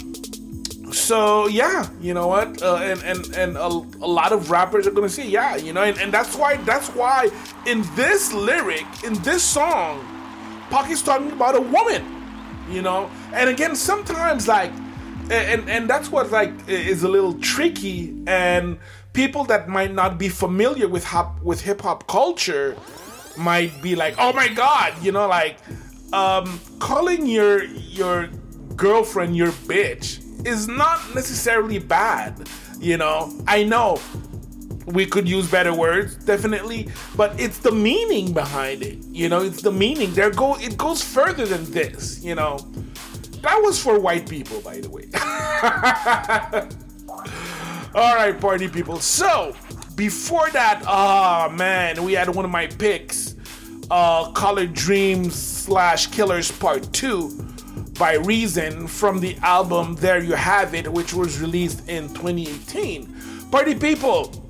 [0.95, 4.91] so yeah, you know what, uh, and and and a, a, lot of rappers are
[4.91, 7.31] gonna say yeah, you know, and, and that's why that's why
[7.67, 10.05] in this lyric in this song
[10.71, 12.05] Pac is talking about a woman,
[12.71, 13.11] you know.
[13.33, 14.73] And again, sometimes like,
[15.31, 18.17] and and that's what like is a little tricky.
[18.27, 18.79] And
[19.13, 22.77] people that might not be familiar with hop with hip hop culture
[23.37, 25.59] might be like, oh my god, you know, like
[26.13, 28.29] um, calling your your
[28.75, 32.49] girlfriend your bitch is not necessarily bad.
[32.79, 34.01] You know, I know
[34.87, 39.43] we could use better words definitely but it's the meaning behind it you know?
[39.43, 40.13] It's the meaning.
[40.13, 42.59] There go it goes further than this you know?
[43.43, 45.09] That was for white people by the way.
[47.95, 49.01] All right party people.
[49.01, 49.55] So
[49.95, 53.35] before that oh man we had one of my picks
[53.91, 57.54] uh colored dreams slash killers part 2
[57.99, 63.75] by reason from the album there you have it which was released in 2018 party
[63.75, 64.45] people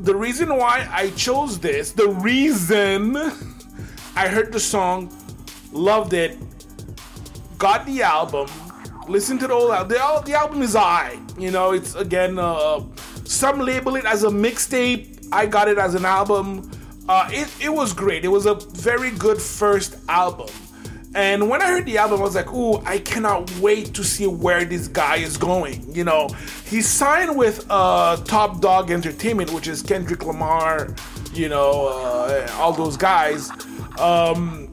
[0.00, 3.16] the reason why I chose this, the reason
[4.16, 5.14] I heard the song,
[5.72, 6.38] loved it,
[7.58, 8.48] got the album,
[9.08, 9.88] listened to the whole album.
[9.88, 11.18] The, the album is I.
[11.38, 12.80] You know, it's again, uh,
[13.24, 15.28] some label it as a mixtape.
[15.32, 16.70] I got it as an album.
[17.08, 18.24] Uh, it, it was great.
[18.24, 20.50] It was a very good first album.
[21.16, 24.26] And when I heard the album, I was like, ooh, I cannot wait to see
[24.26, 25.82] where this guy is going.
[25.94, 26.28] You know,
[26.66, 30.94] he signed with uh, Top Dawg Entertainment, which is Kendrick Lamar,
[31.32, 33.50] you know, uh, all those guys.
[33.98, 34.68] Um,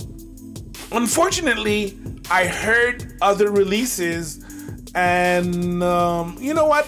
[0.91, 1.97] unfortunately,
[2.29, 4.43] I heard other releases,
[4.95, 6.85] and um, you know what?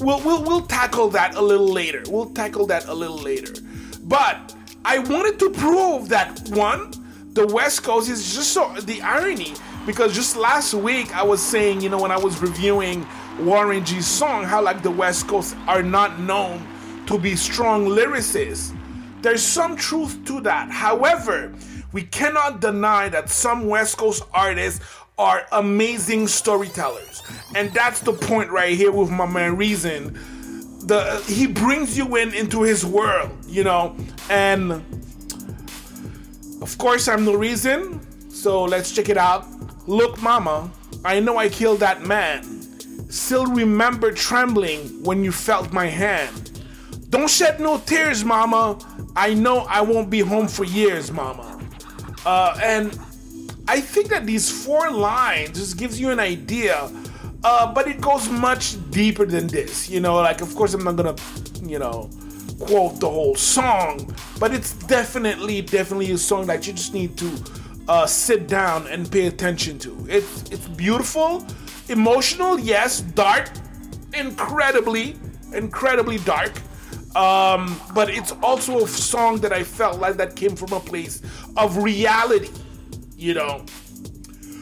[0.00, 2.02] We'll, we'll, we'll tackle that a little later.
[2.08, 3.54] We'll tackle that a little later.
[4.02, 6.92] But I wanted to prove that one,
[7.36, 9.52] the West Coast is just so the irony
[9.84, 13.06] because just last week I was saying, you know, when I was reviewing
[13.38, 16.66] Warren G's song, how like the West Coast are not known
[17.06, 18.74] to be strong lyricists.
[19.20, 20.70] There's some truth to that.
[20.70, 21.54] However,
[21.92, 24.80] we cannot deny that some West Coast artists
[25.18, 27.22] are amazing storytellers.
[27.54, 30.14] And that's the point right here with my man Reason.
[30.86, 33.94] The he brings you in into his world, you know,
[34.30, 34.95] and
[36.66, 39.46] of course, I'm the reason, so let's check it out.
[39.86, 40.68] Look, mama,
[41.04, 42.42] I know I killed that man.
[43.08, 46.60] Still remember trembling when you felt my hand.
[47.08, 48.80] Don't shed no tears, mama.
[49.14, 51.56] I know I won't be home for years, mama.
[52.26, 52.98] Uh, and
[53.68, 56.90] I think that these four lines just gives you an idea,
[57.44, 59.88] uh, but it goes much deeper than this.
[59.88, 61.14] You know, like, of course, I'm not gonna,
[61.62, 62.10] you know,
[62.58, 67.30] quote the whole song, but it's definitely, definitely a song that you just need to
[67.88, 70.06] uh, sit down and pay attention to.
[70.08, 71.46] It's it's beautiful,
[71.88, 73.50] emotional, yes, dark,
[74.14, 75.16] incredibly,
[75.52, 76.52] incredibly dark.
[77.14, 81.22] Um, but it's also a song that I felt like that came from a place
[81.56, 82.50] of reality,
[83.16, 83.64] you know.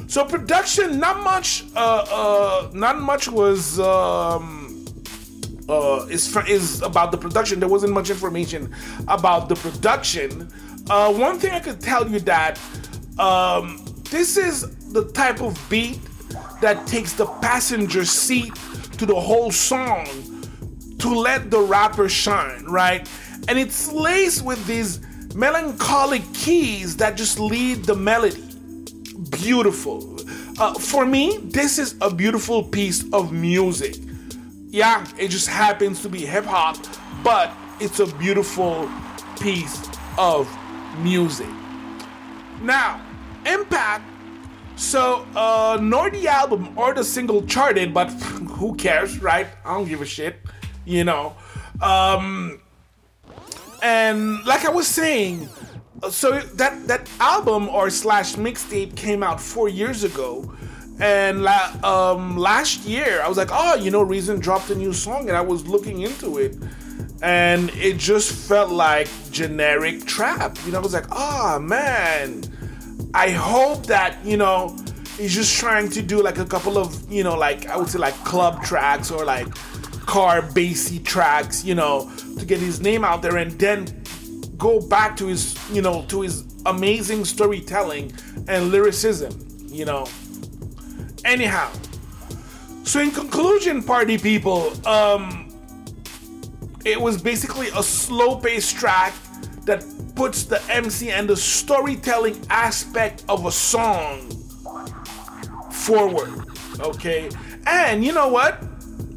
[0.06, 3.80] So production, not much, uh, uh, not much was.
[3.80, 4.63] Um,
[5.68, 7.60] uh, is is about the production.
[7.60, 8.74] There wasn't much information
[9.08, 10.50] about the production.
[10.90, 12.60] Uh, one thing I could tell you that
[13.18, 15.98] um, this is the type of beat
[16.60, 18.54] that takes the passenger seat
[18.98, 20.06] to the whole song
[20.98, 23.08] to let the rapper shine, right?
[23.48, 25.00] And it's laced with these
[25.34, 28.44] melancholic keys that just lead the melody.
[29.30, 30.20] Beautiful.
[30.58, 33.96] Uh, for me, this is a beautiful piece of music
[34.74, 36.76] yeah, it just happens to be hip hop,
[37.22, 38.90] but it's a beautiful
[39.38, 40.50] piece of
[40.98, 41.46] music.
[42.60, 43.00] Now,
[43.46, 44.02] Impact.
[44.76, 48.10] So, uh, nor the album or the single charted, but
[48.58, 49.46] who cares, right?
[49.64, 50.36] I don't give a shit,
[50.84, 51.36] you know.
[51.80, 52.60] Um,
[53.80, 55.48] and like I was saying,
[56.02, 60.52] uh, so that that album or slash mixtape came out four years ago
[61.00, 64.92] and la- um, last year I was like, oh, you know, Reason dropped a new
[64.92, 66.56] song, and I was looking into it,
[67.22, 70.56] and it just felt like generic trap.
[70.64, 72.42] You know, I was like, oh man,
[73.14, 74.76] I hope that you know
[75.16, 77.98] he's just trying to do like a couple of you know, like I would say
[77.98, 79.52] like club tracks or like
[80.06, 83.86] car bassy tracks, you know, to get his name out there, and then
[84.56, 88.12] go back to his you know to his amazing storytelling
[88.48, 89.32] and lyricism,
[89.66, 90.06] you know.
[91.24, 91.72] Anyhow,
[92.84, 95.48] so in conclusion, party people, um,
[96.84, 99.14] it was basically a slow paced track
[99.64, 99.82] that
[100.14, 104.30] puts the MC and the storytelling aspect of a song
[105.70, 106.44] forward.
[106.80, 107.30] Okay?
[107.66, 108.60] And you know what?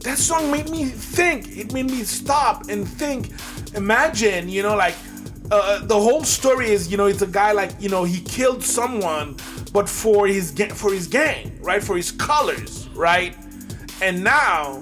[0.01, 1.57] That song made me think.
[1.57, 3.31] It made me stop and think.
[3.75, 4.95] Imagine, you know, like
[5.51, 8.63] uh, the whole story is, you know, it's a guy like, you know, he killed
[8.63, 9.35] someone
[9.77, 11.83] but for his for his gang, right?
[11.83, 13.35] For his colors, right?
[14.01, 14.81] And now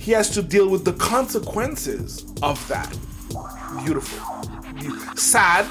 [0.00, 2.90] he has to deal with the consequences of that.
[3.84, 4.18] Beautiful.
[5.14, 5.68] Sad,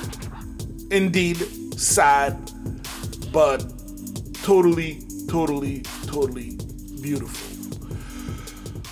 [0.89, 1.35] indeed,
[1.77, 2.33] sad,
[3.33, 3.59] but
[4.41, 6.57] totally, totally, totally
[7.01, 7.49] beautiful.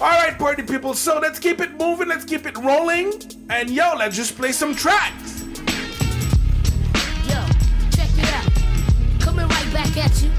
[0.02, 3.14] All right, party people, so let's keep it moving, let's keep it rolling,
[3.50, 5.31] and yo, let's just play some tracks.
[9.94, 10.30] back at you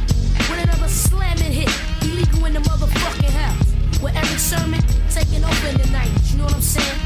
[0.50, 1.68] with another slamming hit.
[2.02, 4.00] Illegal in the motherfucking house.
[4.02, 7.00] With Erick Sermon taking over in the 90s, you know what I'm saying?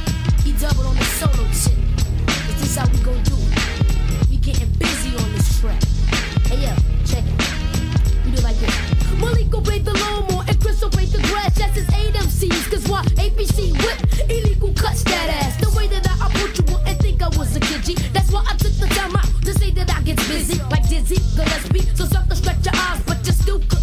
[0.44, 1.76] He doubled on the solo shit.
[2.48, 4.30] Is this how we gon' do it?
[4.30, 5.82] We getting busy on this track.
[6.46, 6.85] Hey yo.
[20.06, 21.80] gets busy like dizzy Gillespie.
[21.96, 23.75] So sucker, stretch your arms, but you're still.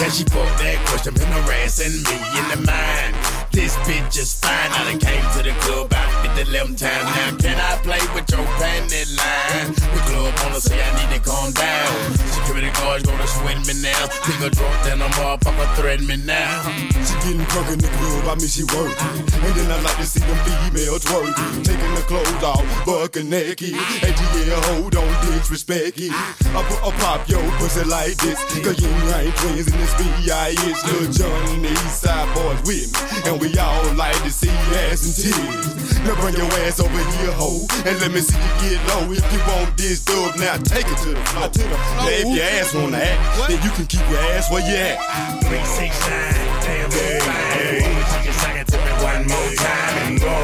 [0.00, 3.14] Can she fuck that question, been harassing me in the mind?
[3.52, 4.72] This bitch is fine.
[4.72, 7.04] I done came to the club out at the 11 time.
[7.04, 9.79] Now can I play with your panty line?
[10.10, 11.94] Club wanna say I need to calm down.
[12.34, 14.06] Security guards gonna swing me now.
[14.26, 16.66] Think a drunk, then a motherfucker threaten me now.
[17.06, 19.22] She getting drunk in the club, I mean she working.
[19.46, 21.62] And then I like to see them females twerking.
[21.62, 23.74] Taking the clothes off, bucking naked.
[24.02, 26.10] And yeah, hold on, disrespect it.
[26.10, 28.38] I put a pop yo pussy like this.
[28.64, 30.80] Cause you ain't twins in this B.I.H.
[30.90, 33.30] Lil Jon and the East Side boys with me.
[33.30, 34.50] And we all like to see
[34.90, 35.80] ass and titties.
[36.04, 37.66] Now bring your ass over here, ho.
[37.86, 39.12] And let me see you get low.
[39.12, 41.48] If you want this dub, now take it to the floor.
[41.48, 42.04] To the floor.
[42.04, 44.98] Now if your ass wanna act, then you can keep your ass where you at.
[45.44, 47.22] 369, damn good.
[47.56, 50.36] Hey, you can suck it to me one more time and go.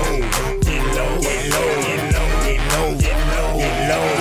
[0.63, 4.16] Get low, get low, get low, get low, get low, get low.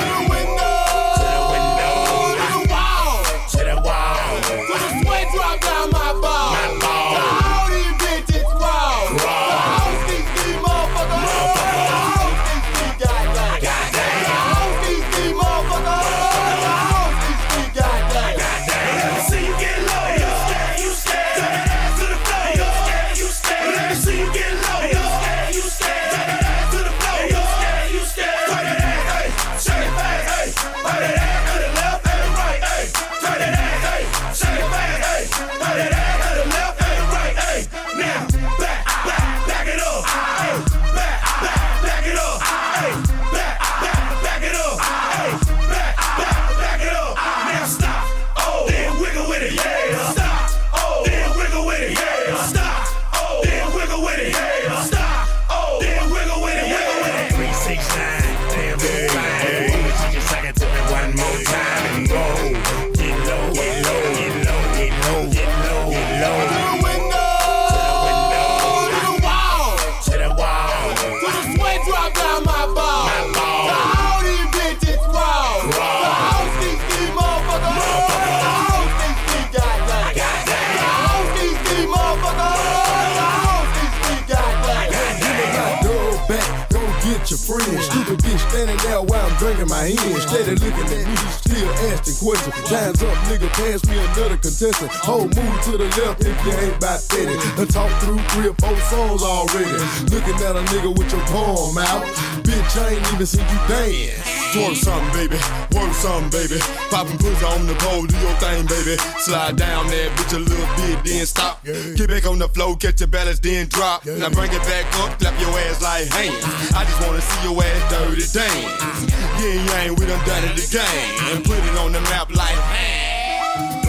[103.26, 104.56] I ain't even you dance.
[104.56, 105.40] Work something, baby.
[105.74, 106.62] Work something, baby.
[106.94, 109.02] Poppin' pussy on the pole, do your thing, baby.
[109.18, 111.64] Slide down that bitch a little bit, then stop.
[111.66, 114.06] Get back on the floor, catch your balance, then drop.
[114.06, 116.38] Now bring it back up, clap your ass like hands.
[116.78, 119.10] I just wanna see your ass dirty dance.
[119.42, 121.34] Yeah, yeah, we done done it again.
[121.34, 122.62] And put it on the map like,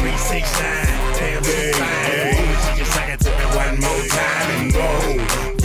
[0.00, 2.72] Three, six, nine, damn good fine.
[2.72, 5.55] You can suck it to me one more time and go.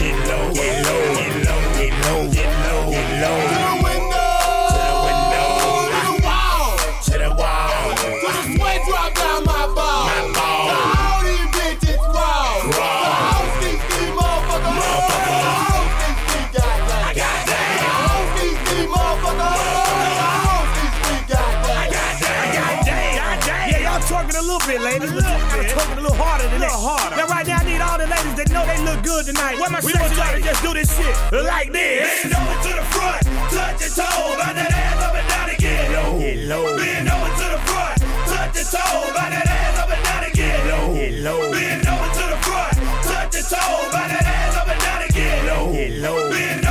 [26.78, 27.16] Harder.
[27.16, 29.58] Now, right now, I need all the ladies that know they look good tonight.
[29.60, 32.22] Where my we want y'all to just do this shit like this.
[32.22, 35.92] Bend over to the front, touch your toe, bout that ass up and down again.
[35.92, 36.64] Low, get low.
[36.76, 37.96] Bend over to the front,
[38.30, 40.60] touch your toe, bout that ass up and down again.
[40.68, 41.40] Low, get low.
[41.52, 45.38] Bend over to the front, touch your toe, bout that ass up and down again.
[45.46, 46.30] Low, get low.
[46.30, 46.61] Bend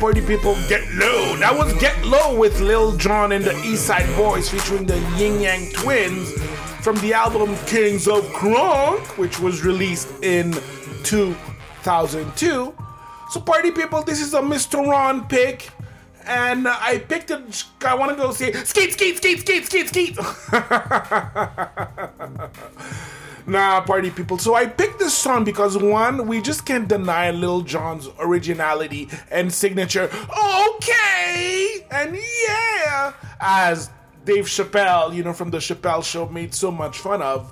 [0.00, 1.36] party people, get low.
[1.36, 5.42] That was Get Low with Lil Jon and the East Side Boyz featuring the Ying
[5.42, 6.32] Yang Twins
[6.82, 10.54] from the album Kings of Crunk, which was released in
[11.04, 12.74] 2002.
[13.30, 14.82] So, party people, this is a Mr.
[14.84, 15.68] Ron pick.
[16.26, 17.64] And I picked it.
[17.84, 20.16] I want to go say skeet, skeet, skeet, skeet, skeet, skeet.
[23.46, 24.38] Nah, party people.
[24.38, 29.52] So I picked this song because one, we just can't deny Lil Jon's originality and
[29.52, 30.10] signature.
[30.68, 33.90] Okay, and yeah, as
[34.24, 37.50] Dave Chappelle, you know, from the Chappelle Show, made so much fun of.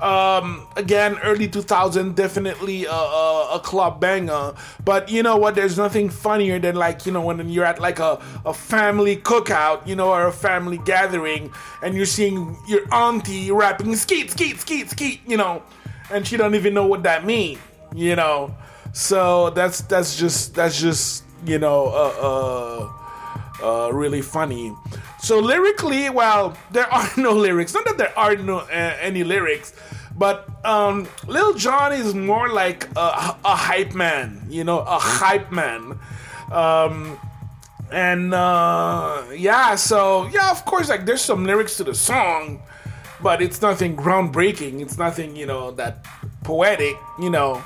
[0.00, 4.54] Um, again, early 2000, definitely a, a, a club banger.
[4.84, 5.54] But you know what?
[5.54, 9.86] There's nothing funnier than like you know when you're at like a, a family cookout,
[9.86, 14.90] you know, or a family gathering, and you're seeing your auntie rapping skeet, skeet, skeet,
[14.90, 15.62] skeet, you know,
[16.10, 17.58] and she don't even know what that means,
[17.94, 18.54] you know.
[18.92, 22.90] So that's that's just that's just you know uh,
[23.62, 24.74] uh, uh, really funny.
[25.20, 27.74] So lyrically, well, there are no lyrics.
[27.74, 29.72] Not that there are no uh, any lyrics,
[30.16, 34.46] but um, Lil Jon is more like a, a hype man.
[34.48, 35.98] You know, a hype man.
[36.50, 37.18] Um,
[37.92, 42.62] and uh, yeah, so yeah, of course, like there's some lyrics to the song,
[43.22, 44.80] but it's nothing groundbreaking.
[44.80, 46.04] It's nothing, you know, that
[46.44, 47.62] poetic, you know.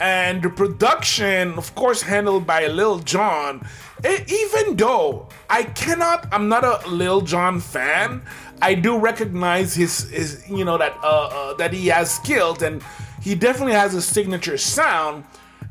[0.00, 3.66] And the production, of course, handled by Lil Jon.
[4.06, 8.22] E- even though I cannot, I'm not a Lil Jon fan.
[8.60, 12.82] I do recognize his, his you know, that uh, uh, that he has skills and
[13.22, 15.24] he definitely has a signature sound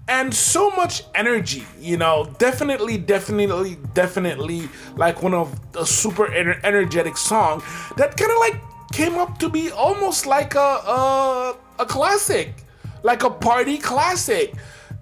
[0.07, 1.65] and so much energy.
[1.79, 7.63] You know, definitely, definitely, definitely like one of a super energetic song
[7.97, 8.59] that kind of like
[8.95, 12.63] came up to be almost like a a, a classic,
[13.03, 14.53] like a party classic.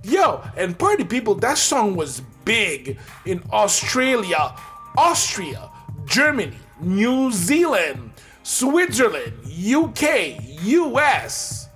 [0.03, 4.55] Yo, and party people, that song was big in Australia,
[4.97, 5.69] Austria,
[6.05, 11.69] Germany, New Zealand, Switzerland, UK, US.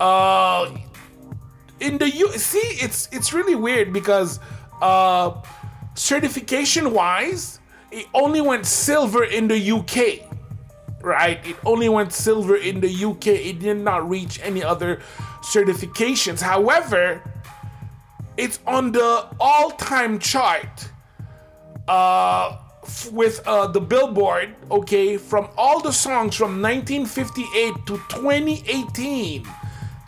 [0.00, 0.74] Uh
[1.78, 4.40] in the U see it's it's really weird because
[4.82, 5.30] uh
[5.94, 7.60] certification wise
[7.92, 10.29] it only went silver in the UK
[11.02, 11.44] right?
[11.46, 15.00] It only went silver in the UK it did not reach any other
[15.42, 16.40] certifications.
[16.40, 17.22] However
[18.36, 20.88] it's on the all-time chart
[21.88, 29.46] uh f- with uh the billboard okay from all the songs from 1958 to 2018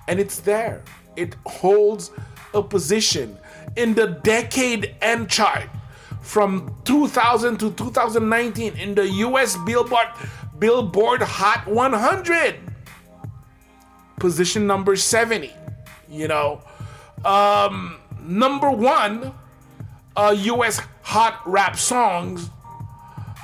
[0.08, 0.82] and it's there.
[1.16, 2.10] It holds
[2.54, 3.36] a position
[3.76, 5.68] in the decade end chart
[6.20, 10.06] from 2000 to 2019 in the US Billboard
[10.62, 12.54] Billboard Hot 100
[14.20, 15.50] position number 70
[16.08, 16.60] you know.
[17.24, 19.34] Um number 1
[20.16, 22.48] uh US hot rap songs.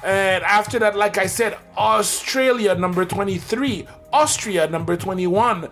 [0.05, 5.69] And after that like I said Australia number 23 Austria number 21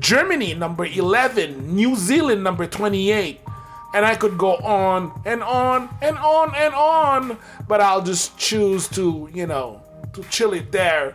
[0.00, 3.40] Germany number 11, New Zealand number 28.
[3.94, 7.38] And I could go on and on and on and on,
[7.68, 9.80] but I'll just choose to, you know,
[10.22, 11.14] to chill it there.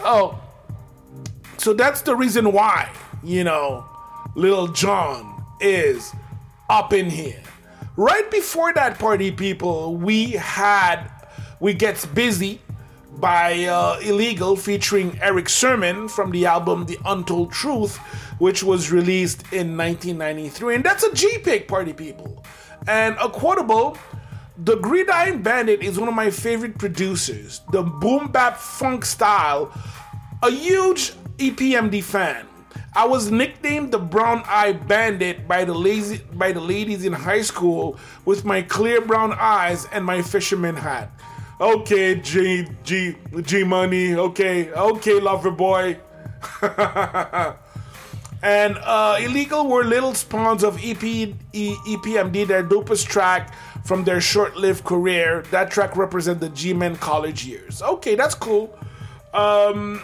[0.00, 0.40] Oh,
[1.58, 2.90] so that's the reason why,
[3.22, 3.84] you know,
[4.34, 6.12] Lil Jon is
[6.68, 7.42] up in here.
[7.96, 11.10] Right before that party, people, we had
[11.58, 12.60] We Getz Busy
[13.18, 17.98] by uh, Illegal featuring Erick Sermon from the album The Untold Truth,
[18.38, 20.76] which was released in 1993.
[20.76, 22.42] And that's a G pick, party people.
[22.88, 23.98] And a quotable
[24.62, 27.62] The Green-Eyed Bandit is one of my favorite producers.
[27.72, 29.72] The boom bap funk style,
[30.42, 32.46] a huge EPMD fan.
[32.94, 37.40] I was nicknamed the Brown Eye Bandit by the lazy by the ladies in high
[37.40, 41.10] school with my clear brown eyes and my fisherman hat.
[41.58, 44.14] Okay, G G G Money.
[44.14, 45.98] Okay, okay, lover boy.
[48.42, 53.54] and uh, illegal were little spawns of EP E- EPMD, their dopest track
[53.84, 55.42] from their short-lived career.
[55.50, 57.82] That track represents the G-Men college years.
[57.82, 58.76] Okay, that's cool.
[59.32, 60.02] Um,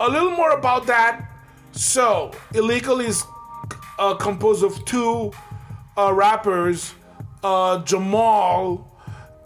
[0.00, 1.28] a little more about that.
[1.72, 3.22] So, illegal is
[3.98, 5.32] uh, composed of two
[5.96, 6.94] uh, rappers,
[7.42, 8.88] uh, Jamal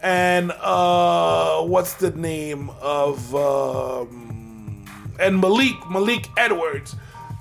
[0.02, 4.84] and uh, what's the name of um,
[5.20, 6.96] and Malik Malik Edwards.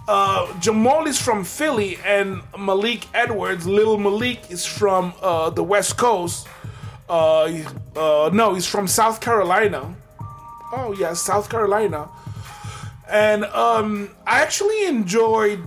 [0.07, 5.97] Uh, Jamal is from Philly, and Malik Edwards, Little Malik, is from uh, the West
[5.97, 6.47] Coast.
[7.07, 7.51] Uh,
[7.95, 9.95] uh, no, he's from South Carolina.
[10.73, 12.09] Oh yeah, South Carolina.
[13.09, 15.61] And um, I actually enjoyed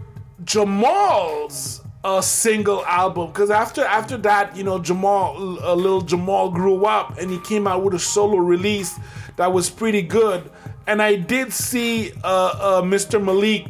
[0.44, 6.86] Jamal's uh, single album because after after that, you know, Jamal, uh, little Jamal grew
[6.86, 8.98] up and he came out with a solo release
[9.36, 10.50] that was pretty good.
[10.86, 13.22] And I did see uh, uh, Mr.
[13.22, 13.68] Malik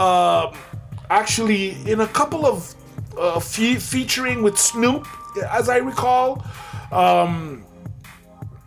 [0.00, 0.50] uh,
[1.10, 2.74] actually in a couple of
[3.18, 5.06] uh, fe- featuring with Snoop,
[5.50, 6.42] as I recall.
[6.90, 7.64] Um,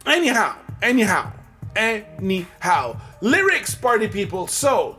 [0.06, 1.32] anyhow, anyhow,
[1.76, 4.46] anyhow, lyrics, party people.
[4.46, 4.96] So,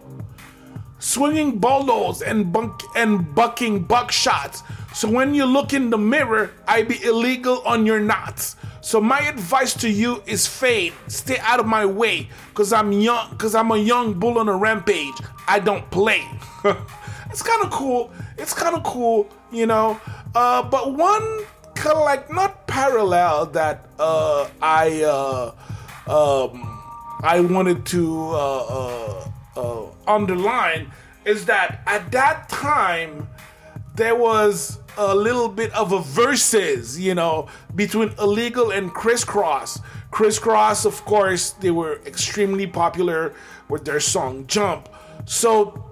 [0.98, 4.62] swinging bolos and bunk and bucking buckshots.
[4.94, 8.54] So when you look in the mirror, I be illegal on your knots.
[8.80, 13.36] So my advice to you is fade, stay out of my way, cause I'm young,
[13.36, 15.14] cause I'm a young bull on a rampage.
[15.48, 16.22] I don't play.
[16.64, 18.12] it's kind of cool.
[18.38, 20.00] It's kind of cool, you know.
[20.32, 25.50] Uh, but one kind of like not parallel that uh, I uh,
[26.06, 26.70] um,
[27.22, 30.92] I wanted to uh, uh, uh, underline
[31.24, 33.28] is that at that time
[33.96, 39.80] there was a little bit of a versus, you know, between illegal and Kris Kross.
[40.10, 43.34] Crisscross, of course, they were extremely popular
[43.68, 44.88] with their song Jump.
[45.24, 45.84] So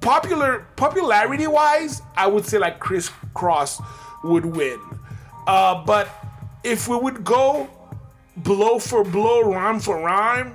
[0.00, 3.82] popular popularity wise, I would say like Kris Kross
[4.24, 4.80] would win.
[5.46, 6.08] Uh, but
[6.64, 7.68] if we would go
[8.36, 10.52] blow for blow, rhyme for rhyme,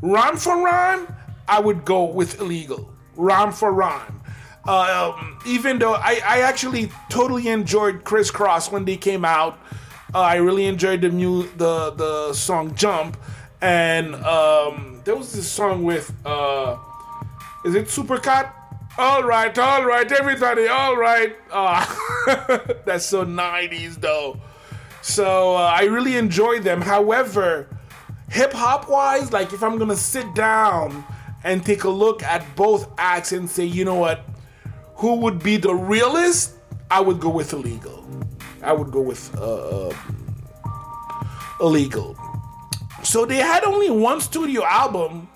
[0.00, 1.06] rhyme for rhyme,
[1.48, 2.92] I would go with illegal.
[3.16, 4.20] Rhyme for rhyme.
[4.68, 9.58] Um, even though I, I actually totally enjoyed Kris Kross when they came out,
[10.14, 13.16] uh, I really enjoyed the new the the song Jump,
[13.60, 16.76] and um, there was this song with uh,
[17.64, 18.52] is it Supercat?
[18.98, 21.36] All right, all right, everybody, all right.
[21.50, 21.84] Uh,
[22.86, 24.40] that's so 90s though.
[25.02, 26.80] So uh, I really enjoy them.
[26.80, 27.68] However,
[28.30, 31.04] hip hop wise, like if I'm gonna sit down
[31.44, 34.24] and take a look at both acts and say, you know what,
[34.96, 36.54] who would be the realest?
[36.90, 38.04] I would go with illegal.
[38.62, 39.92] I would go with uh,
[41.60, 42.16] illegal.
[43.02, 45.28] So they had only one studio album,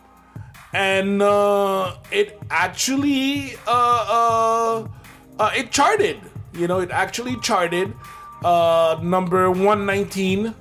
[0.72, 4.88] and uh, it actually uh, uh,
[5.38, 6.20] uh, it charted.
[6.52, 7.94] You know, it actually charted
[8.42, 10.54] uh, number 119.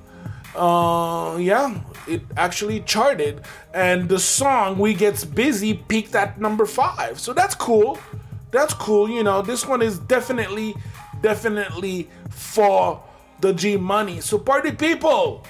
[0.54, 3.42] Uh, yeah, it actually charted,
[3.72, 7.18] and the song "We Getz Busy" peaked at number five.
[7.18, 7.98] So that's cool.
[8.50, 9.08] That's cool.
[9.08, 10.74] You know, this one is definitely,
[11.22, 13.02] definitely for
[13.40, 14.20] the G Money.
[14.20, 15.44] So party people.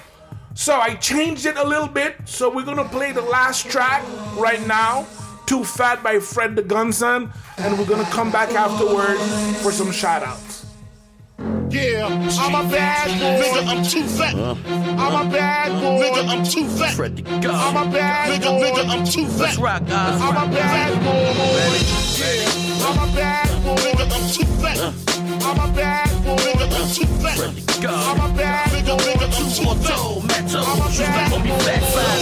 [0.55, 2.17] So I changed it a little bit.
[2.25, 4.05] So we're gonna play the last track
[4.37, 5.07] right now.
[5.47, 9.19] Too Fat by Fred the Godson, and we're gonna come back afterward
[9.63, 10.67] for some shout outs.
[11.71, 13.47] Yeah, I'm a bad boy.
[13.47, 14.35] Nigga, I'm too fat.
[14.35, 16.05] I'm a bad boy.
[16.05, 16.95] Nigga, I'm too fat.
[16.95, 17.47] Fred the Gun.
[17.47, 18.61] I'm a bad boy.
[18.61, 19.41] Nigga, nigga, I'm too fat.
[19.41, 20.21] Let's rock, guys.
[20.21, 22.21] I'm a bad boy.
[22.25, 23.77] Yeah, I'm a bad boy.
[23.77, 24.79] Nigga, I'm too fat.
[25.47, 26.37] I'm a bad boy.
[26.43, 27.39] Nigga, I'm too fat.
[27.87, 28.99] I'm a bad boy.
[28.99, 30.11] Nigga, I'm too fat.
[30.51, 31.39] I'm a bad boy.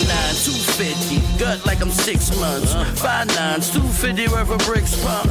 [0.09, 2.75] Nine, two fifty, gut like I'm six months.
[3.01, 5.31] Five nines, two fifty worth of bricks pump.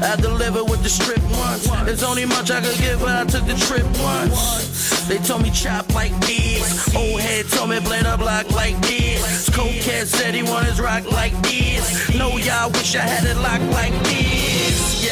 [0.00, 1.68] I deliver with the strip once.
[1.84, 5.06] There's only much I could give, but I took the trip once.
[5.08, 6.94] They told me chop like this.
[6.94, 9.50] Old head told me play the block like this.
[9.50, 12.14] Cokehead said he want his rock like this.
[12.14, 14.27] No, y'all wish I had it locked like this.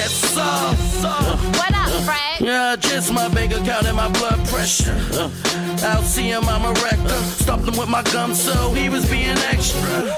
[0.07, 1.11] Yes, sir.
[1.59, 2.39] What up, Fred?
[2.39, 4.95] Yeah, just my bank account and my blood pressure.
[5.83, 7.21] I'll see him, I'm a wrecker.
[7.43, 10.15] Stopped him with my gum, so he was being extra.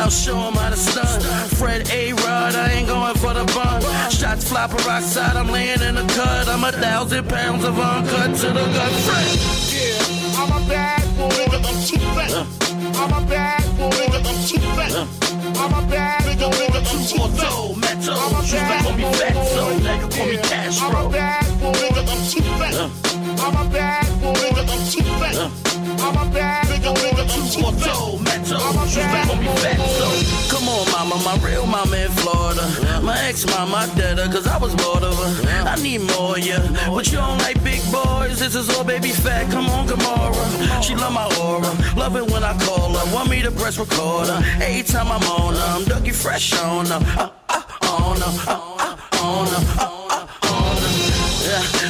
[0.00, 1.20] I'll show him how to stun.
[1.58, 2.14] Fred A.
[2.14, 3.82] Rod, I ain't going for the bun.
[4.10, 6.48] Shots fly peroxide, I'm laying in the cut.
[6.48, 8.92] I'm a thousand pounds of uncut to the gut.
[9.04, 9.38] Fred.
[9.76, 11.15] Yeah, I'm a bad boy.
[11.30, 11.66] Nigga,
[12.96, 13.90] I'm a bad boy.
[13.90, 14.92] Nigga, I'm too fat.
[15.56, 16.30] I'm a bad boy.
[16.30, 17.58] Nigga, nigga, I'm too fat.
[18.08, 19.76] I'm a bad boy.
[19.80, 20.88] Nigga, call me Yeah, Castro.
[20.88, 21.72] I'm a bad boy.
[21.72, 22.74] Nigga, I'm too fat.
[23.40, 24.32] I'm a bad boy.
[24.34, 25.36] Nigga, I'm too fat.
[26.00, 26.76] I'm a bad boy.
[26.76, 28.16] Nigga, nigga, I'm too fat.
[28.48, 29.48] I'm a bad call me
[30.48, 33.00] Come on, mama, my real mama in Florida.
[33.02, 35.68] My ex mama, dead her, cause I was bored of her.
[35.68, 36.62] I need more, yeah.
[36.88, 39.50] But you don't like big boys, this is all baby fat.
[39.50, 40.82] Come on, Gamora.
[40.82, 41.72] She love my aura.
[41.96, 43.14] Love it when I call her.
[43.14, 44.40] Want me to press record her.
[44.62, 47.00] Every time I'm on her, I'm Dougie Fresh on her.
[47.22, 47.62] Uh, uh,
[48.04, 48.34] on her.
[48.46, 49.62] Uh, uh, on her.
[49.80, 49.95] Uh,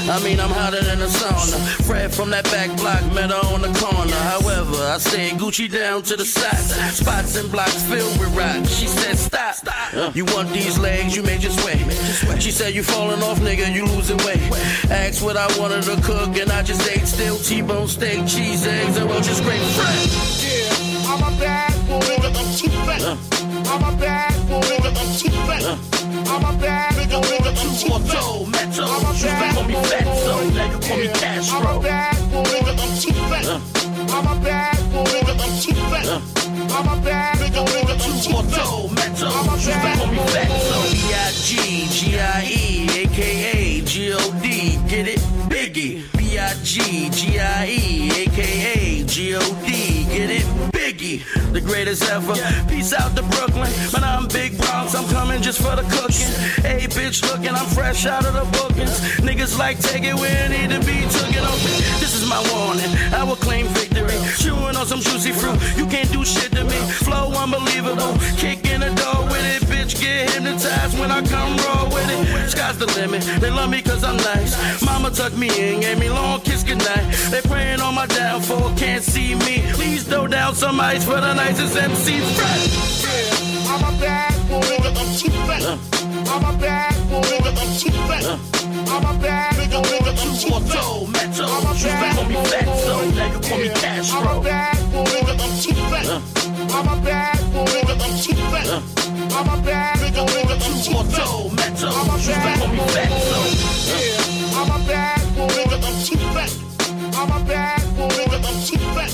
[0.08, 1.58] I mean, I'm hotter than a sauna.
[1.84, 4.14] Fred from that back block, met her on the corner.
[4.14, 6.92] However, I stay Gucci down to the side.
[6.92, 8.64] Spots and blocks filled with rock.
[8.66, 9.54] She said, stop.
[9.54, 11.80] Stop You want these legs, you may just wait.
[12.40, 14.42] She said, you falling off, nigga, you losing weight.
[14.90, 18.96] Asked what I wanted to cook, and I just ate still T-bone steak, cheese, eggs,
[18.96, 20.08] and roaches great Fred.
[20.42, 22.00] Yeah, I'm a bad boy.
[22.00, 23.45] Nigga, I'm too fat.
[23.68, 24.60] I'm a bad boy.
[24.60, 25.64] Nigga, I'm too fat.
[26.30, 27.02] I'm a bad boy.
[27.02, 28.46] Nigga, nigga, I'm too fat.
[28.46, 29.72] Metal, I'm a bad boy.
[30.54, 31.58] Nigga, call me Yeah, Castro.
[31.58, 32.44] I'm a bad boy.
[32.44, 33.46] Nigga, I'm too fat.
[34.14, 35.04] I'm a bad boy.
[35.04, 36.08] Nigga, I'm too fat.
[36.76, 37.36] I'm a bad.
[37.38, 38.66] Nigga, nigga, I'm too fat.
[38.94, 40.26] Metal, I'm a bad boy.
[40.30, 40.78] Fatso.
[40.92, 45.20] B-I-G, G-I-E, A-K-A, G-O-D, get it?
[45.50, 46.02] Biggie.
[46.16, 50.75] B-I-G, G-I-E, A-K-A, G-O-D, get it?
[50.86, 51.18] Biggie.
[51.52, 52.34] The greatest ever.
[52.68, 54.94] Peace out to Brooklyn, but I'm Big Bronx.
[54.94, 56.30] I'm coming just for the cooking.
[56.62, 58.94] Hey, bitch, looking, I'm fresh out of the bookings.
[59.18, 61.72] Niggas like take it where it need to be, it open.
[61.98, 62.92] This is my warning.
[63.12, 64.14] I will claim victory.
[64.38, 65.58] Chewing on some juicy fruit.
[65.76, 66.78] You can't do shit to me.
[67.02, 68.14] Flow unbelievable.
[68.38, 70.00] Kick in the door with it, bitch.
[70.00, 72.50] Get hypnotized when I come raw with it.
[72.50, 73.22] Sky's the limit.
[73.40, 74.52] They love me cause I'm nice.
[74.82, 77.12] Mama tucked me in, gave me long kiss goodnight.
[77.30, 79.62] They praying on my downfall, can't see me.
[79.72, 82.20] Please throw down some ice for the nicest MC.
[82.20, 83.04] Fresh.
[83.04, 84.60] Yeah, I'm a bad boy.
[84.60, 85.60] Nigga, I'm too fat.
[86.32, 87.20] I'm a bad boy.
[87.28, 88.24] Nigga, I'm too fat.
[88.88, 91.44] I'm a bad nigga, nigga, I'm too Metro, Metro.
[91.44, 93.04] I'm a bad boy.
[93.12, 94.20] Nigga, call me Castro.
[94.20, 95.04] I'm a bad boy.
[95.12, 96.08] Nigga, I'm too fat.
[96.72, 97.68] I'm a bad boy.
[97.68, 98.68] Nigga, I'm too fat.
[99.36, 101.88] I'm a bad nigga, nigga, I'm too Metro, Metro.
[101.92, 102.96] I'm a bad boy.
[103.92, 105.52] Yeah, I'm a bad boy.
[105.52, 106.52] Nigga, I'm too fat.
[107.12, 108.08] I'm a bad boy.
[108.08, 109.12] Nigga, I'm too fat.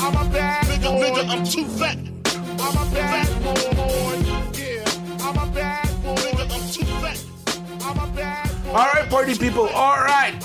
[0.00, 1.98] I'm a bad nigga, nigga, I'm too fat.
[2.64, 3.79] I'm a bad boy.
[8.70, 9.66] All right, party people.
[9.66, 10.38] All right.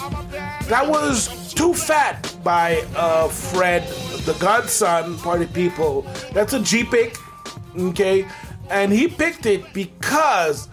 [0.68, 3.88] That was Too Fat by uh, Fred,
[4.26, 6.02] the Godson, party people.
[6.34, 7.18] That's a G pick,
[7.78, 8.28] okay?
[8.72, 10.70] And he picked it because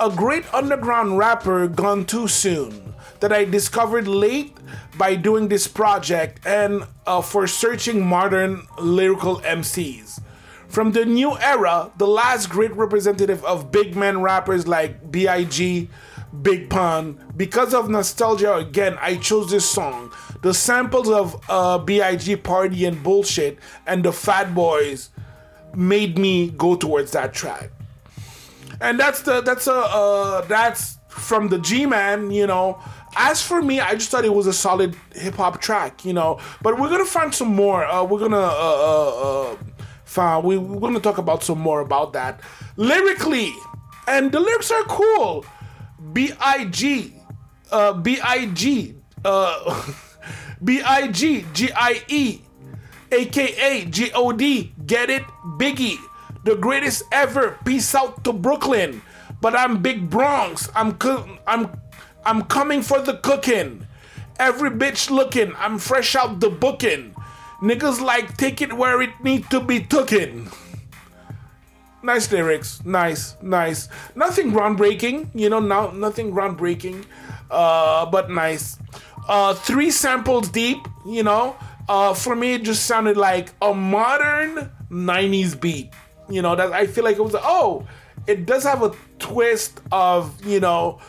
[0.00, 4.56] a great underground rapper gone too soon that I discovered late
[4.96, 10.20] by doing this project and uh, for searching modern lyrical MCs.
[10.66, 15.88] From the new era, the last great representative of big men rappers like B.I.G.,
[16.42, 17.18] Big Pun.
[17.36, 20.12] Because of nostalgia, again, I chose this song.
[20.42, 22.36] The samples of uh, B.I.G.
[22.36, 25.10] Party and Bullshit and the Fat Boys
[25.74, 27.70] made me go towards that track.
[28.80, 32.80] And that's the that's a uh, that's from the G Man, you know.
[33.16, 36.38] As for me, I just thought it was a solid hip hop track, you know.
[36.62, 37.84] But we're gonna find some more.
[37.84, 39.56] Uh, we're gonna uh, uh, uh,
[40.04, 42.40] find we, we're gonna talk about some more about that
[42.76, 43.52] lyrically,
[44.06, 45.44] and the lyrics are cool.
[46.12, 47.14] B I G,
[47.70, 48.94] uh, B I G,
[49.24, 49.92] uh,
[50.64, 52.40] B I G G I E,
[53.12, 54.72] aka G O D.
[54.86, 55.24] Get it,
[55.58, 55.98] Biggie,
[56.44, 57.58] the greatest ever.
[57.64, 59.02] Peace out to Brooklyn,
[59.40, 60.68] but I'm Big Bronx.
[60.74, 61.70] I'm co- I'm
[62.24, 63.86] I'm coming for the cooking.
[64.38, 65.52] Every bitch looking.
[65.56, 67.14] I'm fresh out the booking.
[67.60, 70.46] Niggas like take it where it need to be tooken.
[72.02, 73.88] Nice lyrics, nice, nice.
[74.14, 77.04] Nothing groundbreaking, you know, now nothing groundbreaking,
[77.50, 78.78] uh, but nice.
[79.28, 81.56] Uh, three samples deep, you know.
[81.88, 85.90] Uh, for me, it just sounded like a modern '90s beat.
[86.30, 87.34] You know, that I feel like it was.
[87.36, 87.86] Oh,
[88.28, 91.00] it does have a twist of you know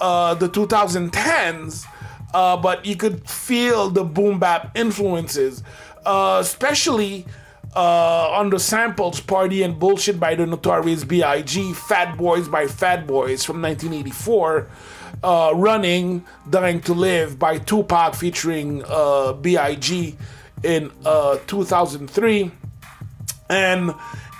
[0.00, 1.84] uh, the 2010s,
[2.32, 5.64] uh, but you could feel the boom bap influences,
[6.06, 7.26] uh, especially
[7.74, 13.06] uh, on the samples "Party and Bullshit" by the Notorious B.I.G., "Fat Boys" by Fat
[13.06, 14.68] Boys from 1984,
[15.22, 20.16] uh, "Running," "Dying to Live" by Tupac featuring uh, B.I.G.
[20.64, 22.50] in uh, 2003,
[23.50, 23.92] and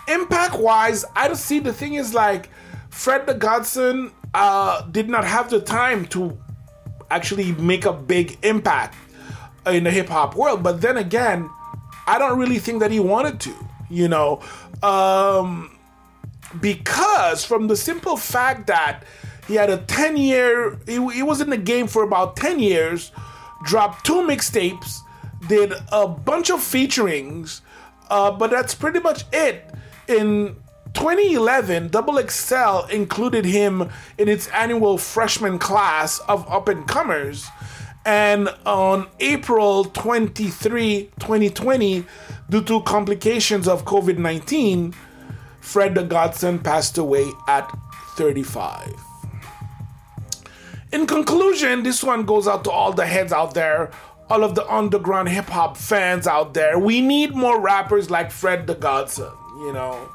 [0.09, 2.49] impact wise, I don't see the thing is like
[2.91, 6.37] Fred the Godson uh, did not have the time to
[7.11, 8.95] actually make a big impact
[9.67, 10.63] in the hip hop world.
[10.63, 11.49] But then again,
[12.09, 13.55] I don't really think that he wanted to,
[13.91, 14.41] you know,
[14.83, 15.77] um,
[16.59, 19.05] because from the simple fact that
[19.47, 23.13] he had a 10 year, he, he was in the game for about 10 years,
[23.65, 25.01] dropped two mixtapes,
[25.49, 27.61] did a bunch of featurings,
[28.09, 29.71] uh, but that's pretty much it.
[30.09, 30.57] In
[30.95, 37.47] 2011, Double XL included him in its annual freshman class of up and comers.
[38.09, 42.07] And on April 23, 2020,
[42.49, 44.95] due to complications of COVID 19,
[45.61, 47.71] Fred the Godson passed away at
[48.17, 48.95] 35.
[50.91, 53.91] In conclusion, this one goes out to all the heads out there,
[54.31, 56.79] all of the underground hip hop fans out there.
[56.79, 60.09] We need more rappers like Fred the Godson, you know.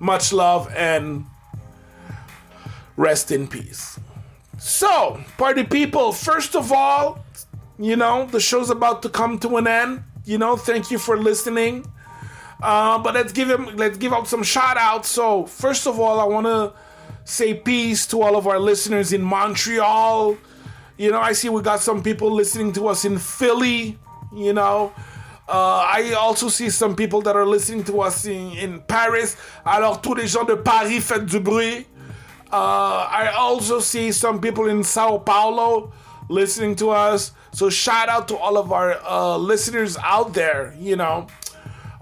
[0.00, 1.26] Much love and
[2.96, 4.00] rest in peace.
[4.58, 7.23] So, party people, first of all,
[7.78, 10.02] you know, the show's about to come to an end.
[10.24, 11.90] You know, thank you for listening.
[12.62, 15.08] Uh, but let's give him let's give out some shout outs.
[15.08, 16.72] So, first of all, I want to
[17.24, 20.36] say peace to all of our listeners in Montreal.
[20.96, 23.98] You know, I see we got some people listening to us in Philly,
[24.32, 24.92] you know.
[25.46, 29.36] Uh, I also see some people that are listening to us in, in Paris.
[29.66, 31.86] Alors, tous les gens de Paris, faites du bruit.
[32.50, 35.92] Uh, I also see some people in Sao Paulo
[36.30, 37.32] listening to us.
[37.54, 41.28] So, shout out to all of our uh, listeners out there, you know.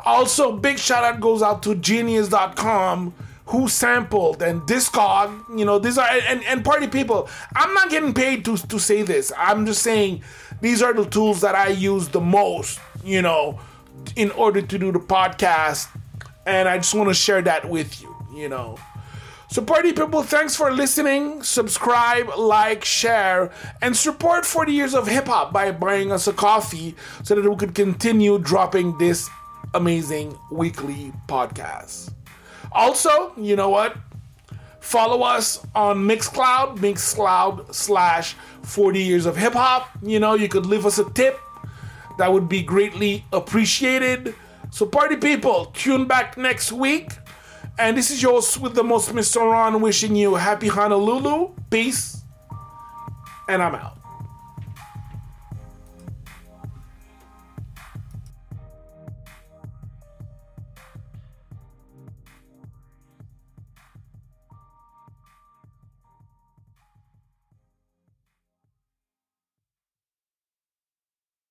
[0.05, 3.15] Also, big shout out goes out to genius.com
[3.47, 7.29] who sampled and discog you know these are and, and party people.
[7.55, 9.31] I'm not getting paid to, to say this.
[9.37, 10.23] I'm just saying
[10.63, 13.61] these are the tools that i use the most you know
[14.17, 15.89] in order to do the podcast.
[16.47, 18.79] And i just want to share that with you you know
[19.53, 23.51] so party people thanks for listening subscribe like share
[23.83, 27.75] and support 40 years of hip-hop by buying us a coffee so that we could
[27.75, 29.29] continue dropping this
[29.75, 32.13] amazing weekly podcast
[32.75, 33.97] also, you know what?
[34.81, 39.89] Follow us on Mixcloud, Mixcloud slash 40 years of hip hop.
[40.03, 41.39] You know, you could leave us a tip.
[42.19, 44.35] That would be greatly appreciated.
[44.71, 47.11] So, party people, tune back next week.
[47.79, 49.41] And this is yours with the most, Mr.
[49.41, 51.55] Ron, wishing you happy Honolulu.
[51.71, 52.23] Peace.
[53.49, 54.02] And I'm out.